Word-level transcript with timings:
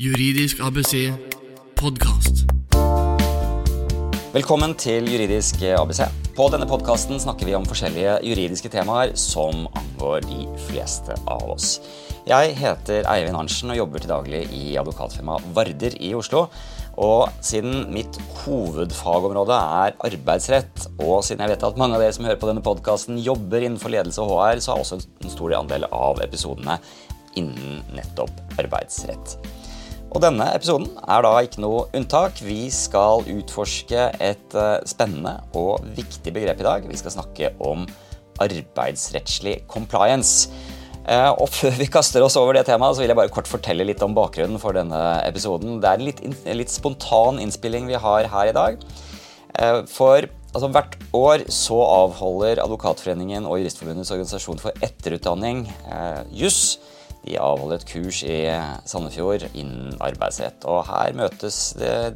Juridisk 0.00 0.62
ABC 0.64 1.10
podkast. 1.76 2.46
Velkommen 4.32 4.72
til 4.80 5.04
Juridisk 5.12 5.60
ABC. 5.76 6.06
På 6.38 6.46
denne 6.48 6.64
podkasten 6.64 7.20
snakker 7.20 7.44
vi 7.44 7.52
om 7.58 7.66
forskjellige 7.68 8.14
juridiske 8.24 8.70
temaer 8.72 9.12
som 9.20 9.66
angår 9.76 10.24
de 10.24 10.46
fleste 10.70 11.18
av 11.28 11.44
oss. 11.52 11.74
Jeg 12.24 12.56
heter 12.62 13.10
Eivind 13.12 13.36
Arntzen 13.42 13.74
og 13.74 13.80
jobber 13.82 14.00
til 14.00 14.14
daglig 14.14 14.42
i 14.56 14.72
advokatfirmaet 14.80 15.52
Varder 15.60 15.98
i 16.00 16.14
Oslo. 16.16 16.46
Og 16.96 17.28
siden 17.44 17.92
mitt 17.92 18.16
hovedfagområde 18.46 19.60
er 19.84 20.00
arbeidsrett, 20.08 20.88
og 20.96 21.20
siden 21.28 21.44
jeg 21.44 21.58
vet 21.58 21.68
at 21.68 21.84
mange 21.84 22.00
av 22.00 22.06
dere 22.06 22.16
som 22.16 22.24
hører 22.24 22.40
på 22.40 22.48
denne 22.48 22.64
podkasten 22.64 23.20
jobber 23.20 23.68
innenfor 23.68 23.92
ledelse 23.92 24.24
og 24.24 24.32
HR, 24.38 24.64
så 24.64 24.72
er 24.72 24.80
også 24.80 25.02
en 25.04 25.36
stor 25.36 25.60
andel 25.60 25.90
av 25.92 26.24
episodene 26.24 26.80
innen 27.36 27.82
nettopp 27.92 28.32
arbeidsrett. 28.58 29.59
Og 30.10 30.18
denne 30.24 30.48
episoden 30.56 30.88
er 31.06 31.22
da 31.22 31.32
ikke 31.44 31.62
noe 31.62 31.84
unntak. 31.94 32.40
Vi 32.42 32.64
skal 32.74 33.22
utforske 33.30 34.08
et 34.18 34.56
eh, 34.58 34.76
spennende 34.90 35.36
og 35.58 35.84
viktig 35.96 36.34
begrep 36.34 36.62
i 36.62 36.66
dag. 36.66 36.88
Vi 36.90 36.98
skal 36.98 37.14
snakke 37.14 37.52
om 37.62 37.86
arbeidsrettslig 38.42 39.60
compliance. 39.70 40.50
Eh, 41.06 41.30
og 41.30 41.46
før 41.54 41.78
vi 41.78 41.88
kaster 41.90 42.24
oss 42.26 42.36
over 42.40 42.58
det 42.58 42.66
temaet, 42.68 42.96
så 42.96 43.04
vil 43.04 43.12
jeg 43.12 43.20
bare 43.20 43.32
kort 43.32 43.48
fortelle 43.50 43.86
litt 43.86 44.02
om 44.04 44.16
bakgrunnen 44.16 44.60
for 44.62 44.76
denne 44.76 44.98
episoden. 45.28 45.78
Det 45.80 45.88
er 45.88 46.00
en 46.00 46.08
litt, 46.08 46.24
litt 46.58 46.74
spontan 46.74 47.40
innspilling 47.42 47.88
vi 47.90 47.98
har 48.00 48.28
her 48.34 48.50
i 48.50 48.56
dag. 48.56 48.82
Eh, 49.60 49.80
for 49.90 50.26
altså, 50.26 50.70
hvert 50.74 50.98
år 51.16 51.46
så 51.54 51.78
avholder 51.86 52.62
Advokatforeningen 52.64 53.46
og 53.46 53.60
Juristforbundets 53.62 54.12
organisasjon 54.14 54.62
for 54.62 54.86
etterutdanning, 54.86 55.64
eh, 55.86 56.22
de 57.26 57.36
avholder 57.36 57.80
et 57.80 57.88
kurs 57.88 58.22
i 58.24 58.38
Sandefjord 58.88 59.44
innen 59.50 59.96
arbeidsrett. 60.00 60.64
Og 60.64 60.86
her 60.88 61.16
møtes 61.18 61.58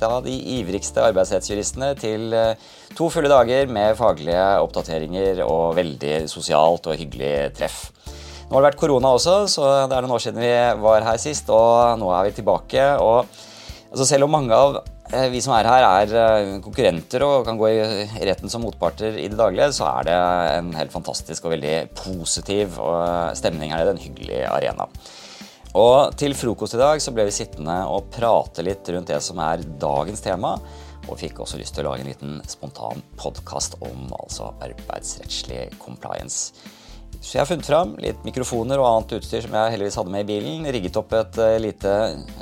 da 0.01 0.11
de 0.25 0.35
ivrigste 0.59 1.03
arbeidsrettsjuristene 1.05 1.93
til 2.01 2.33
eh, 2.37 2.57
to 2.97 3.11
fulle 3.13 3.31
dager 3.33 3.69
med 3.69 3.99
faglige 3.99 4.47
oppdateringer 4.65 5.43
og 5.45 5.77
veldig 5.79 6.25
sosialt 6.31 6.89
og 6.89 6.99
hyggelig 7.01 7.35
treff. 7.59 7.89
Nå 8.49 8.57
har 8.57 8.65
det 8.65 8.71
vært 8.71 8.81
korona 8.81 9.15
også, 9.17 9.37
så 9.51 9.69
det 9.89 9.97
er 9.97 10.05
noen 10.05 10.17
år 10.17 10.25
siden 10.25 10.43
vi 10.45 10.55
var 10.85 11.07
her 11.07 11.21
sist, 11.21 11.49
og 11.53 11.99
nå 12.01 12.11
er 12.13 12.29
vi 12.29 12.37
tilbake. 12.37 12.89
og 13.01 13.25
altså 13.91 14.09
Selv 14.09 14.29
om 14.29 14.37
mange 14.37 14.57
av 14.57 14.83
vi 15.13 15.41
som 15.45 15.53
er 15.53 15.69
her, 15.69 15.85
er 15.85 16.15
eh, 16.17 16.55
konkurrenter 16.65 17.23
og 17.27 17.45
kan 17.45 17.59
gå 17.61 17.69
i 17.69 17.83
retten 18.25 18.51
som 18.51 18.65
motparter 18.65 19.19
i 19.21 19.29
det 19.29 19.37
daglige, 19.37 19.73
så 19.77 19.89
er 19.91 20.07
det 20.09 20.17
en 20.55 20.71
helt 20.79 20.95
fantastisk 20.95 21.45
og 21.45 21.53
veldig 21.53 21.75
positiv 21.99 22.79
eh, 22.81 23.35
stemning 23.37 23.75
her 23.75 23.83
nede. 23.83 23.95
En 23.95 24.01
hyggelig 24.01 24.41
arena. 24.49 24.89
Og 25.75 26.15
til 26.17 26.37
frokost 26.39 26.77
i 26.77 26.81
dag 26.81 27.03
så 27.03 27.13
ble 27.13 27.27
vi 27.29 27.35
sittende 27.35 27.81
og 27.91 28.09
prate 28.15 28.65
litt 28.65 28.89
rundt 28.95 29.11
det 29.11 29.21
som 29.27 29.41
er 29.43 29.67
dagens 29.83 30.25
tema. 30.25 30.55
Og 31.05 31.19
fikk 31.21 31.43
også 31.45 31.61
lyst 31.61 31.77
til 31.77 31.85
å 31.85 31.91
lage 31.91 32.07
en 32.07 32.09
liten 32.09 32.39
spontan 32.49 33.03
podkast 33.21 33.77
om 33.85 34.09
altså 34.23 34.55
arbeidsrettslig 34.65 35.67
compliance. 35.83 36.55
Så 37.21 37.37
jeg 37.37 37.43
har 37.43 37.49
funnet 37.49 37.69
fram 37.69 37.93
litt 38.03 38.21
mikrofoner 38.27 38.81
og 38.81 38.87
annet 38.89 39.15
utstyr 39.19 39.45
som 39.45 39.55
jeg 39.57 39.75
heldigvis 39.75 39.99
hadde 40.01 40.13
med 40.15 40.25
i 40.25 40.29
bilen. 40.29 40.67
Rigget 40.75 40.99
opp 41.01 41.15
et 41.19 41.39
uh, 41.41 41.55
lite 41.63 41.93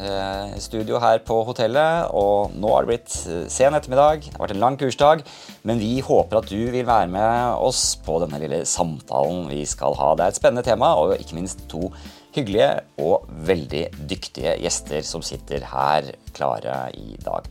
eh, 0.03 0.55
studio 0.63 1.01
her 1.03 1.23
på 1.27 1.39
hotellet. 1.49 2.11
Og 2.19 2.55
nå 2.57 2.73
har 2.73 2.85
det 2.87 2.91
blitt 2.93 3.17
uh, 3.27 3.45
sen 3.53 3.77
ettermiddag. 3.79 4.27
Det 4.27 4.35
har 4.37 4.45
vært 4.47 4.57
en 4.57 4.65
lang 4.65 4.79
kursdag. 4.81 5.23
Men 5.69 5.83
vi 5.83 5.95
håper 6.05 6.41
at 6.41 6.51
du 6.51 6.59
vil 6.75 6.89
være 6.89 7.11
med 7.13 7.63
oss 7.63 7.85
på 8.05 8.19
denne 8.25 8.41
lille 8.43 8.63
samtalen 8.69 9.47
vi 9.53 9.63
skal 9.69 9.97
ha. 10.01 10.13
Det 10.17 10.27
er 10.27 10.35
et 10.35 10.41
spennende 10.41 10.67
tema, 10.67 10.95
og 10.99 11.17
ikke 11.19 11.39
minst 11.39 11.67
to 11.73 11.89
hyggelige 12.33 12.73
og 13.05 13.29
veldig 13.49 13.87
dyktige 14.09 14.57
gjester 14.63 15.05
som 15.07 15.25
sitter 15.25 15.65
her 15.73 16.15
klare 16.37 16.85
i 16.97 17.17
dag. 17.23 17.49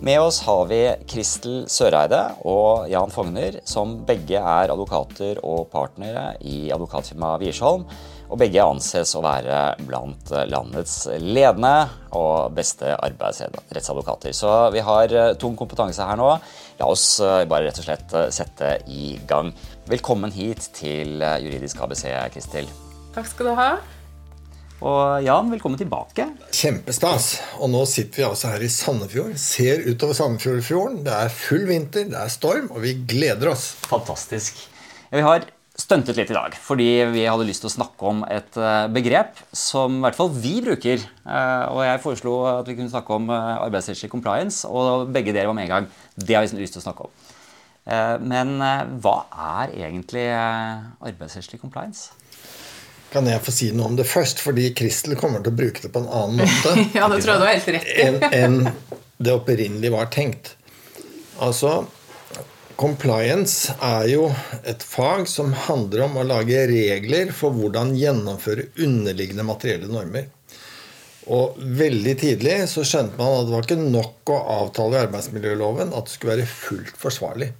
Med 0.00 0.20
oss 0.20 0.40
har 0.42 0.66
vi 0.66 0.80
Kristel 1.06 1.64
Søreide 1.70 2.20
og 2.48 2.88
Jan 2.90 3.12
Fogner, 3.12 3.58
som 3.68 3.98
begge 4.08 4.40
er 4.40 4.72
advokater 4.72 5.38
og 5.44 5.68
partnere 5.70 6.32
i 6.40 6.72
advokatfirmaet 6.74 7.44
Wiersholm. 7.44 7.84
Og 8.32 8.40
begge 8.40 8.64
anses 8.64 9.12
å 9.12 9.20
være 9.22 9.58
blant 9.84 10.32
landets 10.48 10.96
ledende 11.20 11.74
og 12.16 12.56
beste 12.56 12.94
arbeidsrettsadvokater. 12.96 14.32
Så 14.32 14.50
vi 14.72 14.80
har 14.82 15.12
eh, 15.12 15.34
tung 15.36 15.58
kompetanse 15.60 16.08
her 16.08 16.16
nå. 16.16 16.30
La 16.80 16.88
oss 16.88 17.06
eh, 17.20 17.44
bare 17.44 17.68
rett 17.68 17.82
og 17.82 17.90
slett 17.90 18.16
eh, 18.16 18.30
sette 18.32 18.78
i 18.88 19.18
gang. 19.28 19.52
Velkommen 19.92 20.32
hit 20.32 20.72
til 20.80 21.20
Juridisk 21.20 21.84
ABC, 21.84 22.06
Kristel. 22.32 22.72
Takk 23.12 23.28
skal 23.28 23.52
du 23.52 23.58
ha. 23.60 23.74
Og 24.82 25.22
Jan, 25.22 25.46
velkommen 25.46 25.78
tilbake. 25.78 26.24
Kjempestas. 26.50 27.36
Og 27.62 27.68
nå 27.70 27.84
sitter 27.86 28.18
vi 28.18 28.24
altså 28.26 28.48
her 28.50 28.62
i 28.66 28.70
Sandefjord. 28.72 29.36
Ser 29.38 29.84
utover 29.86 30.16
Sandefjordfjorden. 30.18 31.04
Det 31.06 31.12
er 31.14 31.28
full 31.30 31.68
vinter, 31.68 32.08
det 32.10 32.18
er 32.18 32.32
storm, 32.32 32.66
og 32.74 32.82
vi 32.82 32.96
gleder 33.12 33.52
oss. 33.52 33.68
Fantastisk. 33.86 34.58
Vi 35.12 35.22
har 35.22 35.46
stuntet 35.78 36.18
litt 36.18 36.28
i 36.28 36.36
dag 36.36 36.56
fordi 36.60 36.88
vi 37.14 37.22
hadde 37.24 37.46
lyst 37.48 37.62
til 37.64 37.70
å 37.70 37.72
snakke 37.72 38.08
om 38.10 38.24
et 38.28 38.58
eh, 38.60 38.88
begrep 38.92 39.38
som 39.56 40.00
i 40.00 40.02
hvert 40.02 40.18
fall 40.18 40.32
vi 40.34 40.56
bruker. 40.66 41.04
Eh, 41.06 41.62
og 41.70 41.84
jeg 41.86 42.02
foreslo 42.02 42.34
at 42.50 42.66
vi 42.66 42.76
kunne 42.80 42.90
snakke 42.90 43.20
om 43.20 43.30
eh, 43.30 43.52
arbeidsrettslig 43.68 44.10
compliance, 44.10 44.66
og 44.66 45.12
begge 45.14 45.36
dere 45.36 45.52
var 45.52 45.58
med 45.60 45.68
en 45.68 45.74
gang. 45.76 45.86
Det 46.18 46.34
har 46.34 46.42
vi 46.42 46.58
lyst 46.58 46.74
til 46.74 46.82
å 46.82 46.88
snakke 46.88 47.06
om. 47.06 47.30
Men 48.22 48.60
hva 49.02 49.14
er 49.58 49.72
egentlig 49.88 50.28
arbeidsrettslig 50.30 51.58
compliance? 51.58 52.12
Kan 53.12 53.28
jeg 53.28 53.44
få 53.44 53.52
si 53.52 53.70
noe 53.76 53.90
om 53.90 53.96
det 53.98 54.06
først? 54.08 54.40
Fordi 54.40 54.70
Kristel 54.76 55.18
kommer 55.20 55.44
til 55.44 55.52
å 55.52 55.58
bruke 55.58 55.84
det 55.84 55.92
på 55.92 56.00
en 56.00 56.08
annen 56.08 56.42
måte 56.42 56.74
ja, 56.98 57.08
det 57.12 57.20
tror 57.20 57.34
jeg 57.34 57.40
du 57.42 57.46
har 57.46 57.56
helt 57.56 57.72
rett 57.76 57.92
enn 58.06 58.22
en 58.32 58.58
det 59.22 59.34
opprinnelig 59.36 59.92
var 59.94 60.08
tenkt. 60.10 60.56
Altså, 61.42 61.84
Compliance 62.80 63.70
er 63.84 64.08
jo 64.10 64.24
et 64.66 64.82
fag 64.82 65.28
som 65.30 65.52
handler 65.68 66.06
om 66.08 66.16
å 66.18 66.26
lage 66.26 66.64
regler 66.66 67.30
for 67.36 67.54
hvordan 67.54 67.92
gjennomføre 67.98 68.70
underliggende 68.82 69.46
materielle 69.46 69.90
normer. 69.92 70.26
Og 71.30 71.58
Veldig 71.78 72.14
tidlig 72.18 72.56
så 72.72 72.82
skjønte 72.86 73.20
man 73.20 73.36
at 73.36 73.46
det 73.46 73.54
var 73.54 73.68
ikke 73.68 73.92
nok 73.94 74.32
å 74.34 74.40
avtale 74.56 74.98
i 74.98 75.04
arbeidsmiljøloven 75.04 75.94
at 75.94 76.08
det 76.08 76.16
skulle 76.16 76.38
være 76.40 76.50
fullt 76.50 76.98
forsvarlig. 76.98 77.52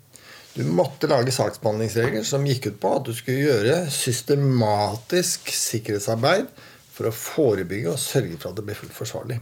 Du 0.52 0.64
måtte 0.68 1.08
lage 1.08 1.32
saksbehandlingsregler 1.32 2.26
som 2.28 2.44
gikk 2.44 2.66
ut 2.68 2.80
på 2.82 2.90
at 2.98 3.06
du 3.08 3.14
skulle 3.16 3.46
gjøre 3.46 3.76
systematisk 3.92 5.48
sikkerhetsarbeid 5.56 6.50
for 6.92 7.08
å 7.08 7.16
forebygge 7.16 7.94
og 7.94 8.00
sørge 8.00 8.36
for 8.36 8.50
at 8.50 8.58
det 8.58 8.66
ble 8.66 8.76
fullt 8.76 8.96
forsvarlig. 8.96 9.38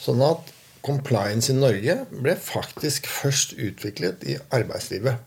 Sånn 0.00 0.22
at 0.24 0.52
compliance 0.86 1.52
i 1.52 1.58
Norge 1.58 1.98
ble 2.14 2.36
faktisk 2.40 3.08
først 3.10 3.56
utviklet 3.58 4.24
i 4.24 4.38
arbeidslivet. 4.56 5.20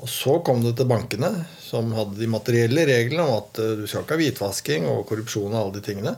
Og 0.00 0.08
så 0.08 0.38
kom 0.46 0.62
det 0.64 0.78
til 0.78 0.88
bankene, 0.88 1.28
som 1.60 1.92
hadde 1.92 2.16
de 2.16 2.28
materielle 2.30 2.86
reglene 2.88 3.26
om 3.26 3.34
at 3.42 3.60
eh, 3.60 3.74
du 3.76 3.84
skal 3.84 4.06
ikke 4.06 4.16
ha 4.16 4.22
hvitvasking 4.22 4.86
og 4.88 5.02
korrupsjon 5.10 5.52
og 5.52 5.58
alle 5.58 5.74
de 5.76 5.84
tingene. 5.84 6.14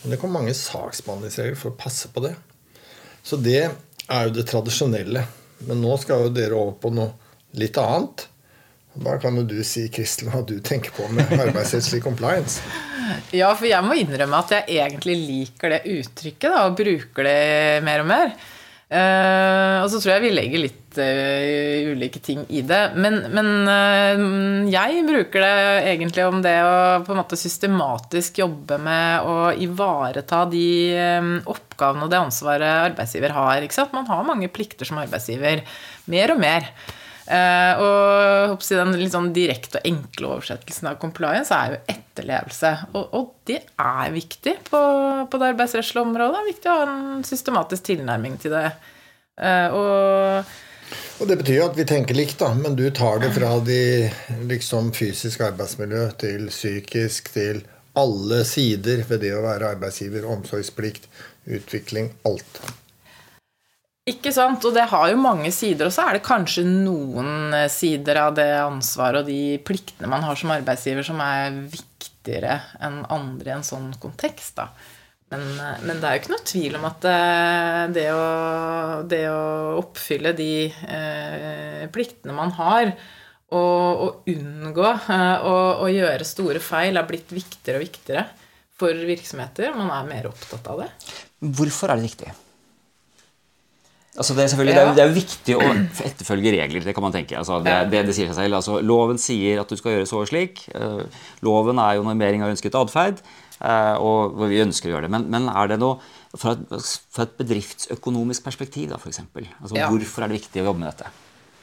Men 0.00 0.14
det 0.14 0.20
kom 0.22 0.32
mange 0.32 0.54
saksbehandlingsregler 0.56 1.58
for 1.60 1.74
å 1.74 1.76
passe 1.76 2.08
på 2.14 2.24
det. 2.24 2.32
Så 3.26 3.36
det 3.36 3.60
er 3.66 4.24
jo 4.24 4.32
det 4.32 4.46
tradisjonelle. 4.48 5.26
Men 5.68 5.84
nå 5.84 5.92
skal 6.00 6.24
jo 6.24 6.32
dere 6.32 6.56
over 6.56 6.78
på 6.80 6.94
noe 6.96 7.25
litt 7.54 7.78
annet. 7.78 8.26
Da 8.96 9.18
kan 9.20 9.36
jo 9.36 9.44
du 9.44 9.58
si 9.66 9.86
Kristel, 9.92 10.30
hva 10.32 10.40
du 10.46 10.56
tenker 10.64 10.94
på 10.96 11.06
med 11.12 11.32
arbeidsrettslig 11.36 12.02
compliance. 12.04 12.60
Ja, 13.30 13.52
for 13.54 13.68
jeg 13.68 13.86
må 13.86 13.94
innrømme 14.00 14.38
at 14.42 14.50
jeg 14.50 14.80
egentlig 14.82 15.14
liker 15.20 15.70
det 15.70 15.84
uttrykket, 15.86 16.48
da, 16.50 16.64
og 16.66 16.74
bruker 16.74 17.28
det 17.28 17.84
mer 17.86 18.02
og 18.02 18.08
mer. 18.10 18.32
Uh, 18.86 19.82
og 19.82 19.88
så 19.90 19.98
tror 19.98 20.12
jeg 20.12 20.22
vi 20.28 20.28
legger 20.30 20.60
litt 20.62 20.98
uh, 21.02 21.88
ulike 21.90 22.20
ting 22.22 22.44
i 22.54 22.60
det. 22.62 22.82
Men, 22.94 23.18
men 23.34 23.48
uh, 23.66 24.68
jeg 24.70 25.02
bruker 25.08 25.42
det 25.42 25.88
egentlig 25.90 26.26
om 26.26 26.38
det 26.44 26.54
å 26.62 26.76
på 27.02 27.14
en 27.14 27.18
måte 27.18 27.38
systematisk 27.38 28.38
jobbe 28.44 28.78
med 28.82 29.26
å 29.26 29.36
ivareta 29.58 30.44
de 30.50 30.68
oppgavene 31.50 32.06
og 32.06 32.14
det 32.14 32.22
ansvaret 32.22 32.92
arbeidsgiver 32.92 33.34
har. 33.34 33.66
Man 33.94 34.06
har 34.10 34.30
mange 34.30 34.50
plikter 34.54 34.86
som 34.86 35.02
arbeidsgiver. 35.02 35.66
Mer 36.10 36.36
og 36.36 36.42
mer. 36.42 36.70
Uh, 37.26 37.80
og 37.82 38.66
Den 38.70 38.92
litt 39.00 39.14
sånn 39.14 39.32
direkte 39.34 39.80
og 39.80 39.88
enkle 39.88 40.28
oversettelsen 40.36 40.92
av 40.92 40.98
compliance 41.02 41.54
er 41.54 41.74
jo 41.74 41.80
etterlevelse. 41.96 42.72
Og, 42.92 43.16
og 43.18 43.32
det 43.50 43.62
er 43.82 44.12
viktig 44.14 44.54
på, 44.68 44.82
på 45.30 45.40
det 45.42 45.48
arbeidsrettslige 45.54 46.06
området. 46.06 46.36
Det 46.36 46.44
er 46.44 46.52
viktig 46.52 46.70
å 46.70 46.76
ha 46.76 46.86
en 46.92 47.26
systematisk 47.26 47.88
tilnærming 47.90 48.38
til 48.42 48.54
det. 48.54 48.68
Uh, 49.42 49.68
og, 49.74 50.54
og 51.18 51.30
det 51.30 51.40
betyr 51.42 51.58
jo 51.58 51.66
at 51.66 51.78
vi 51.80 51.88
tenker 51.88 52.16
likt, 52.16 52.38
da, 52.40 52.52
men 52.54 52.78
du 52.78 52.86
tar 52.94 53.18
det 53.24 53.32
fra 53.34 53.56
de 53.66 53.80
liksom 54.46 54.92
fysisk 54.96 55.42
arbeidsmiljø 55.48 56.06
til 56.22 56.46
psykisk 56.52 57.32
til 57.34 57.64
alle 57.96 58.42
sider 58.46 59.02
ved 59.08 59.24
det 59.24 59.34
å 59.34 59.44
være 59.44 59.74
arbeidsgiver. 59.74 60.28
Omsorgsplikt, 60.30 61.08
utvikling, 61.58 62.12
alt. 62.28 62.60
Ikke 64.06 64.30
sant? 64.30 64.62
Og 64.62 64.74
det 64.76 64.84
har 64.92 65.08
jo 65.10 65.18
mange 65.18 65.50
sider. 65.54 65.88
Og 65.88 65.94
så 65.94 66.04
er 66.06 66.16
det 66.16 66.26
kanskje 66.26 66.62
noen 66.66 67.54
eh, 67.56 67.70
sider 67.72 68.20
av 68.22 68.36
det 68.38 68.52
ansvaret 68.62 69.24
og 69.24 69.30
de 69.30 69.56
pliktene 69.66 70.10
man 70.10 70.22
har 70.22 70.38
som 70.38 70.52
arbeidsgiver, 70.54 71.06
som 71.06 71.18
er 71.24 71.56
viktigere 71.72 72.60
enn 72.86 73.00
andre 73.10 73.50
i 73.50 73.56
en 73.56 73.66
sånn 73.66 73.90
kontekst. 74.02 74.60
da. 74.60 74.70
Men, 75.34 75.42
eh, 75.58 75.82
men 75.82 75.98
det 75.98 76.06
er 76.06 76.14
jo 76.14 76.22
ikke 76.22 76.34
noe 76.36 76.46
tvil 76.52 76.78
om 76.78 76.86
at 76.86 77.08
eh, 77.10 77.82
det 77.98 78.06
å, 78.14 78.24
det 79.10 79.22
å 79.32 79.42
oppfylle 79.82 80.36
de 80.38 80.50
eh, 80.70 81.84
pliktene 81.90 82.38
man 82.38 82.54
har, 82.60 82.94
og, 83.50 84.06
og 84.06 84.30
unngå 84.30 84.88
eh, 84.94 85.50
å, 85.50 85.58
å 85.82 85.90
gjøre 85.90 86.26
store 86.26 86.62
feil, 86.62 86.94
er 86.94 87.10
blitt 87.10 87.34
viktigere 87.34 87.82
og 87.82 87.88
viktigere 87.88 88.26
for 88.78 89.06
virksomheter. 89.10 89.74
Man 89.74 89.90
er 89.90 90.10
mer 90.14 90.30
opptatt 90.30 90.70
av 90.70 90.84
det. 90.84 90.90
Hvorfor 91.42 91.90
er 91.90 91.98
det 91.98 92.12
viktig? 92.12 92.34
Altså 94.16 94.34
det, 94.36 94.46
er 94.48 94.68
ja. 94.70 94.84
det, 94.96 95.02
er, 95.02 95.10
jo- 95.10 95.16
viktig 95.16 95.56
å 95.58 95.64
etterfølge 96.08 96.52
regler. 96.56 96.84
Det 96.88 96.94
kan 96.96 97.04
man 97.04 97.14
tenke. 97.14 97.36
Altså 97.36 97.58
det, 97.64 97.74
det, 97.92 98.04
det 98.08 98.14
sier 98.16 98.30
seg 98.30 98.38
selv. 98.38 98.58
Altså 98.58 98.78
loven 98.80 99.20
sier 99.20 99.60
at 99.60 99.72
du 99.72 99.76
skal 99.76 99.96
gjøre 99.98 100.08
så 100.08 100.22
og 100.22 100.30
slik. 100.30 100.64
Eh, 100.72 101.02
loven 101.44 101.82
er 101.82 101.98
jo 101.98 102.06
normering 102.06 102.44
av 102.46 102.54
ønsket 102.54 102.78
atferd, 102.80 103.20
eh, 103.60 103.94
og 104.00 104.38
vi 104.46 104.62
ønsker 104.64 104.88
å 104.88 104.96
gjøre 104.96 105.08
det. 105.08 105.12
Men, 105.18 105.28
men 105.32 105.50
er 105.52 105.74
det 105.74 105.80
noe 105.82 106.00
fra 106.36 106.56
et, 106.56 106.64
fra 107.12 107.28
et 107.28 107.36
bedriftsøkonomisk 107.40 108.44
perspektiv, 108.46 108.90
da, 108.94 109.00
f.eks.? 109.00 109.22
Altså, 109.36 109.76
Ja. 109.76 109.90
Hvorfor 109.92 110.24
er 110.24 110.32
det 110.32 110.40
viktig 110.42 110.64
å 110.64 110.70
jobbe 110.70 110.84
med 110.84 110.92
dette? 110.94 111.12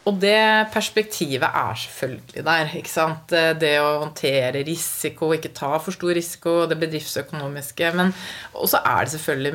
Og 0.04 0.18
det 0.20 0.68
perspektivet 0.74 1.48
er 1.48 1.78
selvfølgelig 1.80 2.44
der. 2.44 2.72
ikke 2.76 2.92
sant? 2.92 3.32
Det 3.60 3.72
å 3.80 4.02
håndtere 4.02 4.64
risiko, 4.68 5.30
ikke 5.32 5.54
ta 5.56 5.78
for 5.80 5.96
stor 5.96 6.12
risiko, 6.18 6.56
det 6.68 6.76
bedriftsøkonomiske. 6.82 7.92
Men 7.96 8.12
også 8.52 8.82
er 8.84 9.06
det 9.06 9.14
selvfølgelig 9.14 9.54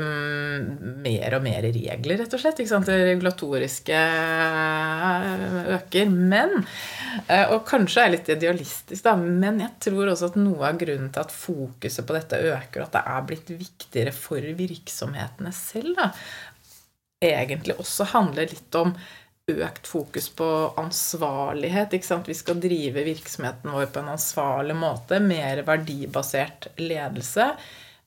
mer 1.05 1.37
og 1.37 1.45
mer 1.45 1.69
regler, 1.69 2.23
rett 2.23 2.39
og 2.39 2.41
slett. 2.41 2.63
ikke 2.63 2.73
sant? 2.73 2.89
Det 2.89 2.97
regulatoriske 3.11 4.01
eh, 4.01 5.71
øker. 5.77 6.17
Men, 6.17 6.57
eh, 7.27 7.45
og 7.53 7.67
kanskje 7.69 8.07
er 8.07 8.17
litt 8.17 8.33
idealistisk, 8.33 9.05
da, 9.05 9.19
men 9.21 9.61
jeg 9.67 9.75
tror 9.91 10.15
også 10.15 10.33
at 10.33 10.41
noe 10.41 10.65
av 10.73 10.81
grunnen 10.81 11.13
til 11.13 11.27
at 11.27 11.35
fokuset 11.35 12.09
på 12.09 12.17
dette 12.17 12.41
øker, 12.55 12.87
at 12.87 12.97
det 12.97 13.05
er 13.05 13.29
blitt 13.29 13.53
viktigere 13.53 14.17
for 14.17 14.53
virksomhetene 14.65 15.53
selv, 15.53 15.93
da, 15.99 16.13
egentlig 17.21 17.77
også 17.83 18.07
handler 18.15 18.49
litt 18.49 18.77
om 18.79 18.95
økt 19.49 19.89
fokus 19.89 20.29
på 20.37 20.47
ansvarlighet. 20.81 21.97
Vi 22.27 22.37
skal 22.37 22.61
drive 22.63 23.05
virksomheten 23.07 23.73
vår 23.73 23.91
på 23.93 24.03
en 24.03 24.15
ansvarlig 24.15 24.77
måte. 24.79 25.21
Mer 25.25 25.63
verdibasert 25.67 26.71
ledelse. 26.81 27.51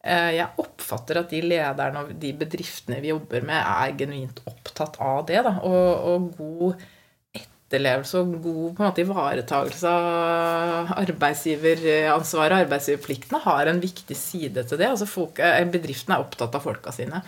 Eh, 0.03 0.31
Jeg 0.38 0.49
oppfatter 0.61 1.21
at 1.21 1.29
de 1.33 1.41
lederne 1.45 2.05
og 2.05 2.15
de 2.21 2.33
bedriftene 2.38 3.01
vi 3.03 3.13
jobber 3.13 3.45
med, 3.45 3.61
er 3.61 3.93
genuint 3.97 4.41
opptatt 4.49 4.97
av 5.01 5.25
det. 5.29 5.43
Da. 5.45 5.57
Og, 5.67 6.09
og 6.11 6.33
god 6.38 6.88
etterlevelse 7.38 8.19
og 8.19 8.35
god 8.43 8.75
på 8.75 8.83
en 8.83 8.89
måte, 8.89 9.05
ivaretakelse 9.05 9.91
av 9.95 10.91
arbeidsgiveransvaret 10.99 12.57
og 12.57 12.65
arbeidsgiverpliktene 12.65 13.41
har 13.45 13.71
en 13.71 13.81
viktig 13.83 14.17
side 14.17 14.65
til 14.67 14.81
det. 14.81 14.89
Altså 14.91 15.07
eh, 15.39 15.63
bedriftene 15.71 16.17
er 16.17 16.25
opptatt 16.25 16.57
av 16.57 16.65
folka 16.65 16.93
sine. 16.95 17.23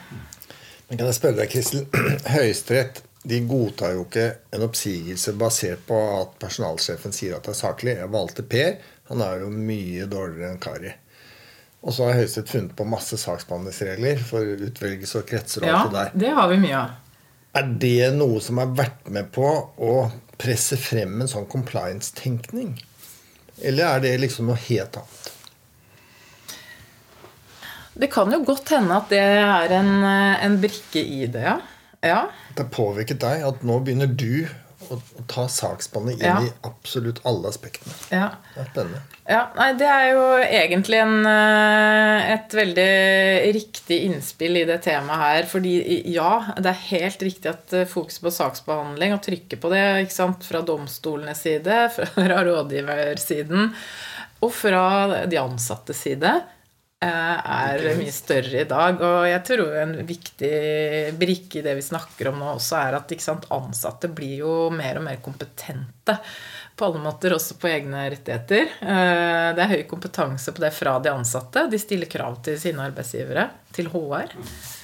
Men 0.89 0.99
kan 0.99 1.07
jeg 1.07 1.17
spørre 1.17 1.39
deg, 1.39 1.53
Kristel? 1.53 1.87
Høyesterett 2.35 3.03
de 3.23 3.39
godtar 3.47 3.93
jo 3.95 4.03
ikke 4.07 4.25
en 4.55 4.65
oppsigelse 4.65 5.31
basert 5.39 5.85
på 5.87 5.99
at 6.19 6.33
personalsjefen 6.41 7.13
sier 7.15 7.37
at 7.37 7.45
det 7.47 7.53
er 7.53 7.59
saklig. 7.61 7.93
Jeg 8.01 8.11
valgte 8.11 8.43
Per. 8.51 8.73
Han 9.11 9.23
er 9.23 9.43
jo 9.45 9.51
mye 9.53 10.07
dårligere 10.11 10.51
enn 10.53 10.59
Kari. 10.63 10.91
Og 11.83 11.95
så 11.95 12.07
har 12.07 12.17
Høyesterett 12.19 12.51
funnet 12.51 12.75
på 12.79 12.85
masse 12.87 13.17
saksbehandlingsregler 13.19 14.21
for 14.23 14.43
utvelgelse 14.67 15.19
og 15.21 15.27
kretser 15.27 15.63
og 15.65 15.67
Ja, 15.71 15.79
alt 15.81 15.91
det 15.91 15.99
der. 15.99 16.11
det 16.25 16.35
har 16.37 16.51
vi 16.51 16.59
mye 16.63 16.77
av. 16.81 16.99
Er 17.59 17.67
det 17.83 18.11
noe 18.17 18.39
som 18.41 18.57
har 18.57 18.71
vært 18.75 19.09
med 19.13 19.27
på 19.35 19.45
å 19.77 19.93
presse 20.41 20.77
frem 20.79 21.19
en 21.21 21.29
sånn 21.29 21.45
compliance-tenkning? 21.51 22.71
Eller 23.61 23.85
er 23.97 23.99
det 24.03 24.13
liksom 24.23 24.47
noe 24.49 24.59
helt 24.67 24.95
annet? 24.99 25.29
Det 27.93 28.09
kan 28.09 28.31
jo 28.33 28.39
godt 28.47 28.71
hende 28.73 28.95
at 28.97 29.11
det 29.13 29.19
er 29.21 29.75
en, 29.77 29.91
en 30.07 30.55
brikke 30.63 31.03
i 31.03 31.27
det, 31.29 31.43
ja. 31.45 31.59
Ja. 32.03 32.25
Det 32.55 32.65
har 32.67 32.69
påvirket 32.75 33.23
deg 33.23 33.45
at 33.47 33.63
nå 33.65 33.79
begynner 33.85 34.11
du 34.11 34.43
å, 34.91 34.97
å 34.99 35.23
ta 35.31 35.45
saksbehandling 35.47 36.19
inn 36.19 36.27
Ja. 36.27 36.37
i 36.43 36.51
absolutt 36.67 37.21
alle 37.25 37.47
aspektene. 37.49 37.95
ja. 38.11 38.29
Det 38.53 38.61
er 38.65 38.71
spennende. 38.73 39.01
Ja, 39.23 39.45
nei, 39.55 39.69
Det 39.79 39.87
er 39.87 40.09
jo 40.11 40.23
egentlig 40.43 40.97
en, 40.99 41.25
eh, 41.25 42.31
et 42.33 42.51
veldig 42.51 43.53
riktig 43.55 44.01
innspill 44.09 44.57
i 44.59 44.65
det 44.67 44.81
temaet 44.83 45.21
her. 45.21 45.43
Fordi 45.47 45.71
ja, 46.11 46.31
det 46.57 46.73
er 46.73 46.81
helt 46.89 47.23
riktig 47.23 47.49
at 47.53 47.69
fokuset 47.87 47.93
fokus 47.93 48.19
på 48.19 48.33
saksbehandling 48.35 49.13
og 49.15 49.21
trykket 49.23 49.61
på 49.63 49.71
det 49.71 49.83
ikke 50.03 50.17
sant, 50.17 50.43
fra 50.43 50.59
domstolenes 50.67 51.39
side, 51.45 51.77
fra 51.95 52.43
rådgiversiden 52.43 53.71
og 54.43 54.51
fra 54.51 54.83
de 55.31 55.39
ansattes 55.39 56.03
side 56.03 56.27
eh, 56.27 56.41
er 57.03 57.83
mye 57.99 58.13
større 58.15 58.61
i 58.63 58.67
dag. 58.69 59.01
Og 59.03 59.27
jeg 59.29 59.43
tror 59.49 59.75
en 59.83 59.93
viktig 60.07 60.53
brikke 61.19 61.59
i 61.61 61.65
det 61.65 61.75
vi 61.79 61.85
snakker 61.85 62.31
om 62.31 62.39
nå, 62.41 62.51
også 62.57 62.79
er 62.79 62.97
at 62.99 63.13
ikke 63.15 63.25
sant, 63.25 63.47
ansatte 63.53 64.09
blir 64.13 64.39
jo 64.43 64.55
mer 64.73 64.99
og 65.01 65.07
mer 65.07 65.19
kompetente 65.25 66.17
på 66.73 66.87
alle 66.87 67.01
måter, 67.03 67.35
også 67.35 67.59
på 67.61 67.69
egne 67.69 68.07
rettigheter. 68.09 68.71
Eh, 68.81 69.49
Det 69.53 69.61
er 69.61 69.69
høy 69.75 69.83
kompetanse 69.89 70.49
på 70.55 70.63
det 70.63 70.71
fra 70.73 70.95
de 71.03 71.11
ansatte. 71.13 71.67
De 71.69 71.77
stiller 71.77 72.09
krav 72.09 72.39
til 72.43 72.57
sine 72.59 72.81
arbeidsgivere, 72.87 73.49
til 73.75 73.91
HR. 73.93 74.33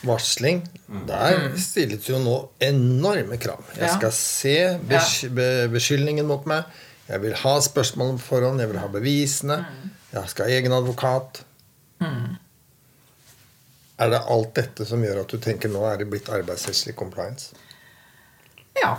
Varsling. 0.05 0.61
Der 1.09 1.49
stilles 1.57 2.05
jo 2.09 2.19
nå 2.21 2.35
enorme 2.61 3.39
krav. 3.41 3.65
Jeg 3.77 3.89
skal 3.97 4.13
se 4.13 4.55
besky 4.89 5.31
beskyldningen 5.73 6.29
mot 6.29 6.45
meg. 6.49 6.63
Jeg 7.09 7.23
vil 7.23 7.33
ha 7.41 7.55
spørsmålene 7.65 8.21
på 8.21 8.27
forhånd. 8.35 8.61
Jeg 8.61 8.69
vil 8.69 8.81
ha 8.83 8.87
bevisene. 8.93 9.57
Jeg 10.13 10.29
skal 10.29 10.45
ha 10.45 10.57
egen 10.59 10.75
advokat. 10.77 11.41
Er 13.99 14.11
det 14.13 14.19
alt 14.31 14.53
dette 14.55 14.85
som 14.87 15.01
gjør 15.03 15.23
at 15.25 15.31
du 15.31 15.39
tenker 15.43 15.71
nå 15.71 15.83
er 15.89 15.99
det 15.99 16.07
blitt 16.11 16.29
arbeidsrettslig 16.31 16.95
compliance? 16.99 17.51
Ja. 18.79 18.93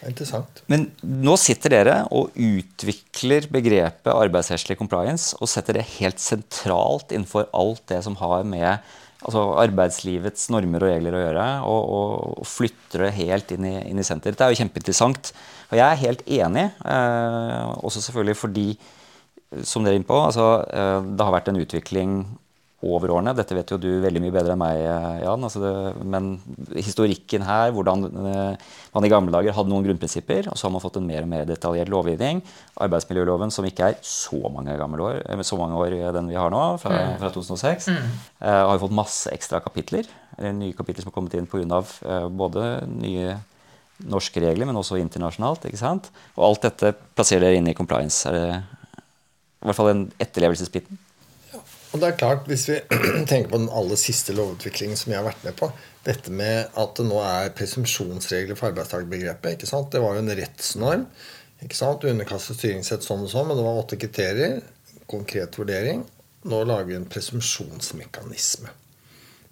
Det 0.00 0.08
er 0.08 0.10
interessant. 0.10 0.64
Men 0.72 0.88
nå 1.06 1.36
sitter 1.38 1.76
dere 1.76 1.98
og 2.10 2.34
utvikler 2.34 3.46
begrepet 3.54 4.10
arbeidsrettslig 4.10 4.74
compliance 4.80 5.36
og 5.38 5.50
setter 5.50 5.78
det 5.78 5.86
helt 6.00 6.18
sentralt 6.18 7.14
innenfor 7.14 7.46
alt 7.54 7.84
det 7.92 8.00
som 8.02 8.18
har 8.18 8.42
med 8.42 8.82
altså 9.22 9.44
arbeidslivets 9.62 10.48
normer 10.50 10.82
og 10.82 10.90
regler 10.90 11.14
å 11.14 11.20
gjøre, 11.22 11.44
og, 11.70 11.92
og, 11.96 12.40
og 12.42 12.48
flytter 12.48 13.06
det 13.06 13.12
helt 13.20 13.52
inn 13.54 13.68
i, 13.68 13.76
inn 13.92 14.00
i 14.02 14.06
senter. 14.06 14.34
Det 14.34 14.42
er 14.42 14.50
jo 14.50 14.58
kjempeinteressant. 14.58 15.30
Og 15.70 15.78
jeg 15.78 15.86
er 15.86 16.00
helt 16.02 16.24
enig, 16.26 16.64
eh, 16.82 17.68
også 17.86 18.02
selvfølgelig 18.08 18.38
fordi, 18.40 18.66
som 19.66 19.84
dere 19.84 19.96
er 19.96 20.00
inne 20.00 20.08
på, 20.08 20.16
altså, 20.16 20.64
eh, 20.68 21.10
det 21.12 21.26
har 21.26 21.34
vært 21.34 21.52
en 21.52 21.60
utvikling 21.60 22.22
over 22.82 23.12
årene. 23.14 23.34
Dette 23.38 23.54
vet 23.54 23.70
jo 23.70 23.78
du 23.78 23.88
veldig 24.02 24.20
mye 24.24 24.34
bedre 24.34 24.54
enn 24.56 24.60
meg, 24.60 24.80
eh, 24.82 25.20
Jan. 25.22 25.44
Altså 25.46 25.60
det, 25.62 25.72
men 26.02 26.32
historikken 26.74 27.44
her, 27.46 27.70
hvordan 27.74 28.08
eh, 28.10 28.72
man 28.94 29.06
i 29.06 29.10
gamle 29.12 29.34
dager 29.34 29.54
hadde 29.54 29.70
noen 29.70 29.86
grunnprinsipper, 29.86 30.48
og 30.50 30.58
så 30.58 30.66
har 30.66 30.74
man 30.74 30.82
fått 30.82 30.98
en 30.98 31.06
mer 31.06 31.22
og 31.22 31.30
mer 31.30 31.46
detaljert 31.48 31.92
lovgivning. 31.92 32.42
Arbeidsmiljøloven, 32.82 33.54
som 33.54 33.68
ikke 33.68 33.92
er 33.92 34.00
så 34.06 34.40
mange, 34.50 34.74
år, 34.74 35.22
så 35.46 35.60
mange 35.60 35.78
år 35.78 35.98
den 36.18 36.32
vi 36.32 36.38
har 36.38 36.50
nå, 36.50 36.64
fra, 36.82 36.98
fra 37.22 37.30
2006, 37.30 37.88
eh, 37.92 38.50
har 38.50 38.74
jo 38.74 38.84
fått 38.88 38.98
masse 38.98 39.30
ekstra 39.30 39.62
kapitler. 39.62 40.10
Eller 40.38 40.56
nye 40.56 40.74
kapitler 40.74 41.04
som 41.04 41.12
har 41.12 41.18
kommet 41.20 41.38
inn 41.38 41.46
pga. 41.46 41.84
Eh, 42.02 42.28
både 42.34 42.68
nye 42.90 43.38
norske 44.02 44.42
regler, 44.42 44.66
men 44.66 44.78
også 44.80 44.98
internasjonalt. 44.98 45.68
ikke 45.68 45.78
sant? 45.78 46.10
Og 46.34 46.48
alt 46.48 46.66
dette 46.66 46.96
plasserer 47.14 47.46
dere 47.46 47.62
inn 47.62 47.70
i 47.70 47.78
compliance. 47.78 48.26
Er 48.26 48.34
det 48.34 48.80
i 49.62 49.68
hvert 49.68 49.78
fall 49.78 49.90
den 49.92 50.04
etterlevelsesbiten? 50.22 50.98
Og 51.92 52.00
det 52.00 52.08
er 52.08 52.16
klart, 52.16 52.46
Hvis 52.48 52.68
vi 52.70 52.78
tenker 53.30 53.50
på 53.52 53.60
den 53.60 53.70
aller 53.72 54.00
siste 54.00 54.34
lovutviklingen 54.36 54.96
som 54.96 55.12
jeg 55.12 55.20
har 55.20 55.28
vært 55.28 55.44
med 55.44 55.56
på 55.58 55.68
Dette 56.06 56.32
med 56.34 56.72
at 56.80 56.96
det 56.98 57.04
nå 57.06 57.20
er 57.22 57.52
presumsjonsregler 57.54 58.58
for 58.58 58.72
arbeidstakerbegrepet. 58.72 59.52
ikke 59.54 59.70
sant? 59.70 59.92
Det 59.92 60.00
var 60.02 60.16
jo 60.16 60.24
en 60.24 60.34
rettsnorm. 60.34 61.06
ikke 61.62 61.78
sant? 61.78 62.02
Underkastet 62.08 62.58
styringssett 62.58 63.06
sånn 63.06 63.22
og 63.22 63.30
sånn, 63.30 63.46
men 63.46 63.60
det 63.60 63.66
var 63.68 63.78
åtte 63.84 64.00
kriterier. 64.00 64.58
Konkret 65.06 65.58
vurdering. 65.60 66.02
Nå 66.48 66.64
lager 66.66 66.90
vi 66.90 66.98
en 66.98 67.06
presumpsjonsmekanisme. 67.06 68.72